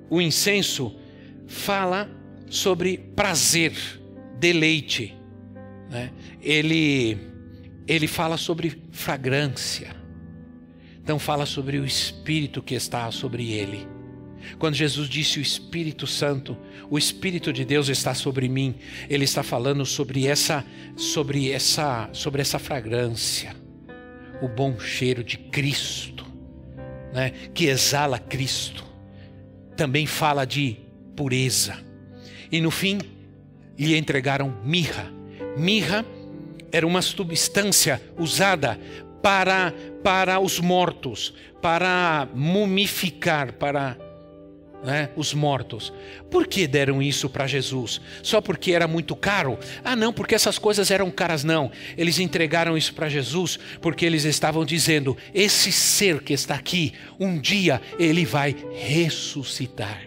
O 0.09 0.19
incenso 0.19 0.95
fala 1.47 2.09
sobre 2.49 2.97
prazer, 2.97 3.73
deleite. 4.39 5.15
Né? 5.89 6.11
Ele, 6.41 7.17
ele 7.87 8.07
fala 8.07 8.37
sobre 8.37 8.81
fragrância. 8.91 9.95
Então 11.01 11.19
fala 11.19 11.45
sobre 11.45 11.77
o 11.77 11.85
Espírito 11.85 12.63
que 12.63 12.73
está 12.73 13.11
sobre 13.11 13.51
ele. 13.51 13.87
Quando 14.57 14.75
Jesus 14.75 15.07
disse 15.07 15.37
o 15.39 15.41
Espírito 15.41 16.07
Santo, 16.07 16.57
o 16.89 16.97
Espírito 16.97 17.53
de 17.53 17.65
Deus 17.65 17.87
está 17.89 18.13
sobre 18.13 18.47
mim, 18.47 18.75
ele 19.09 19.25
está 19.25 19.43
falando 19.43 19.85
sobre 19.85 20.27
essa, 20.27 20.65
sobre 20.95 21.51
essa, 21.51 22.09
sobre 22.13 22.41
essa 22.41 22.59
fragrância, 22.59 23.55
o 24.41 24.47
bom 24.47 24.79
cheiro 24.79 25.23
de 25.23 25.37
Cristo, 25.37 26.25
né? 27.13 27.31
Que 27.53 27.67
exala 27.67 28.19
Cristo. 28.19 28.83
Também 29.75 30.05
fala 30.05 30.45
de 30.45 30.77
pureza. 31.15 31.77
E 32.51 32.61
no 32.61 32.71
fim, 32.71 32.99
lhe 33.77 33.97
entregaram 33.97 34.57
mirra. 34.63 35.11
Mirra 35.57 36.05
era 36.71 36.85
uma 36.85 37.01
substância 37.01 38.01
usada 38.17 38.79
para, 39.21 39.73
para 40.03 40.39
os 40.39 40.59
mortos, 40.59 41.33
para 41.61 42.27
mumificar, 42.33 43.53
para 43.53 43.97
né, 44.85 45.09
os 45.15 45.33
mortos. 45.33 45.91
Por 46.29 46.47
que 46.47 46.67
deram 46.67 47.01
isso 47.01 47.27
para 47.27 47.47
Jesus? 47.47 47.99
Só 48.21 48.39
porque 48.39 48.71
era 48.71 48.87
muito 48.87 49.15
caro? 49.15 49.57
Ah, 49.83 49.95
não, 49.95 50.13
porque 50.13 50.35
essas 50.35 50.57
coisas 50.57 50.91
eram 50.91 51.09
caras, 51.09 51.43
não. 51.43 51.71
Eles 51.97 52.19
entregaram 52.19 52.77
isso 52.77 52.93
para 52.93 53.09
Jesus 53.09 53.57
porque 53.81 54.05
eles 54.05 54.23
estavam 54.23 54.63
dizendo: 54.63 55.17
esse 55.33 55.71
ser 55.71 56.21
que 56.21 56.33
está 56.33 56.55
aqui, 56.55 56.93
um 57.19 57.39
dia 57.39 57.81
ele 57.97 58.25
vai 58.25 58.55
ressuscitar. 58.73 60.01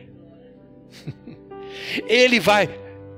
ele 2.07 2.41
vai 2.41 2.69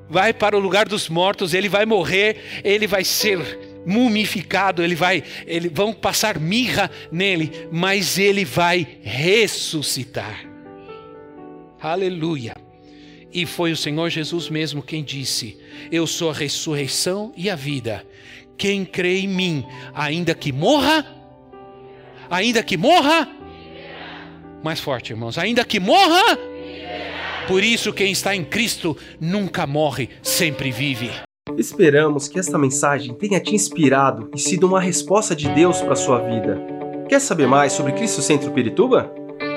vai 0.08 0.32
para 0.32 0.56
o 0.56 0.60
lugar 0.60 0.88
dos 0.88 1.08
mortos, 1.08 1.54
ele 1.54 1.68
vai 1.68 1.86
morrer, 1.86 2.62
ele 2.64 2.84
vai 2.88 3.04
ser 3.04 3.38
mumificado, 3.86 4.82
ele 4.82 4.96
vai, 4.96 5.22
ele 5.46 5.68
vão 5.68 5.92
passar 5.92 6.36
mirra 6.40 6.90
nele, 7.12 7.68
mas 7.70 8.18
ele 8.18 8.44
vai 8.44 8.98
ressuscitar. 9.02 10.49
Aleluia. 11.80 12.54
E 13.32 13.46
foi 13.46 13.72
o 13.72 13.76
Senhor 13.76 14.08
Jesus 14.10 14.48
mesmo 14.48 14.82
quem 14.82 15.02
disse: 15.02 15.58
Eu 15.90 16.06
sou 16.06 16.30
a 16.30 16.34
ressurreição 16.34 17.32
e 17.36 17.48
a 17.48 17.56
vida. 17.56 18.04
Quem 18.56 18.84
crê 18.84 19.20
em 19.20 19.28
mim, 19.28 19.64
ainda 19.94 20.34
que 20.34 20.52
morra, 20.52 21.06
ainda 22.28 22.62
que 22.62 22.76
morra, 22.76 23.28
mais 24.62 24.80
forte, 24.80 25.12
irmãos, 25.12 25.38
ainda 25.38 25.64
que 25.64 25.80
morra, 25.80 26.38
por 27.50 27.64
isso, 27.64 27.92
quem 27.92 28.12
está 28.12 28.36
em 28.36 28.44
Cristo 28.44 28.96
nunca 29.20 29.66
morre, 29.66 30.08
sempre 30.22 30.70
vive. 30.70 31.10
Esperamos 31.58 32.28
que 32.28 32.38
esta 32.38 32.56
mensagem 32.56 33.12
tenha 33.12 33.40
te 33.40 33.56
inspirado 33.56 34.30
e 34.32 34.38
sido 34.38 34.68
uma 34.68 34.80
resposta 34.80 35.34
de 35.34 35.48
Deus 35.48 35.80
para 35.80 35.96
sua 35.96 36.20
vida. 36.20 36.64
Quer 37.08 37.20
saber 37.20 37.48
mais 37.48 37.72
sobre 37.72 37.90
Cristo 37.90 38.22
Centro 38.22 38.52
Pirituba? 38.52 39.12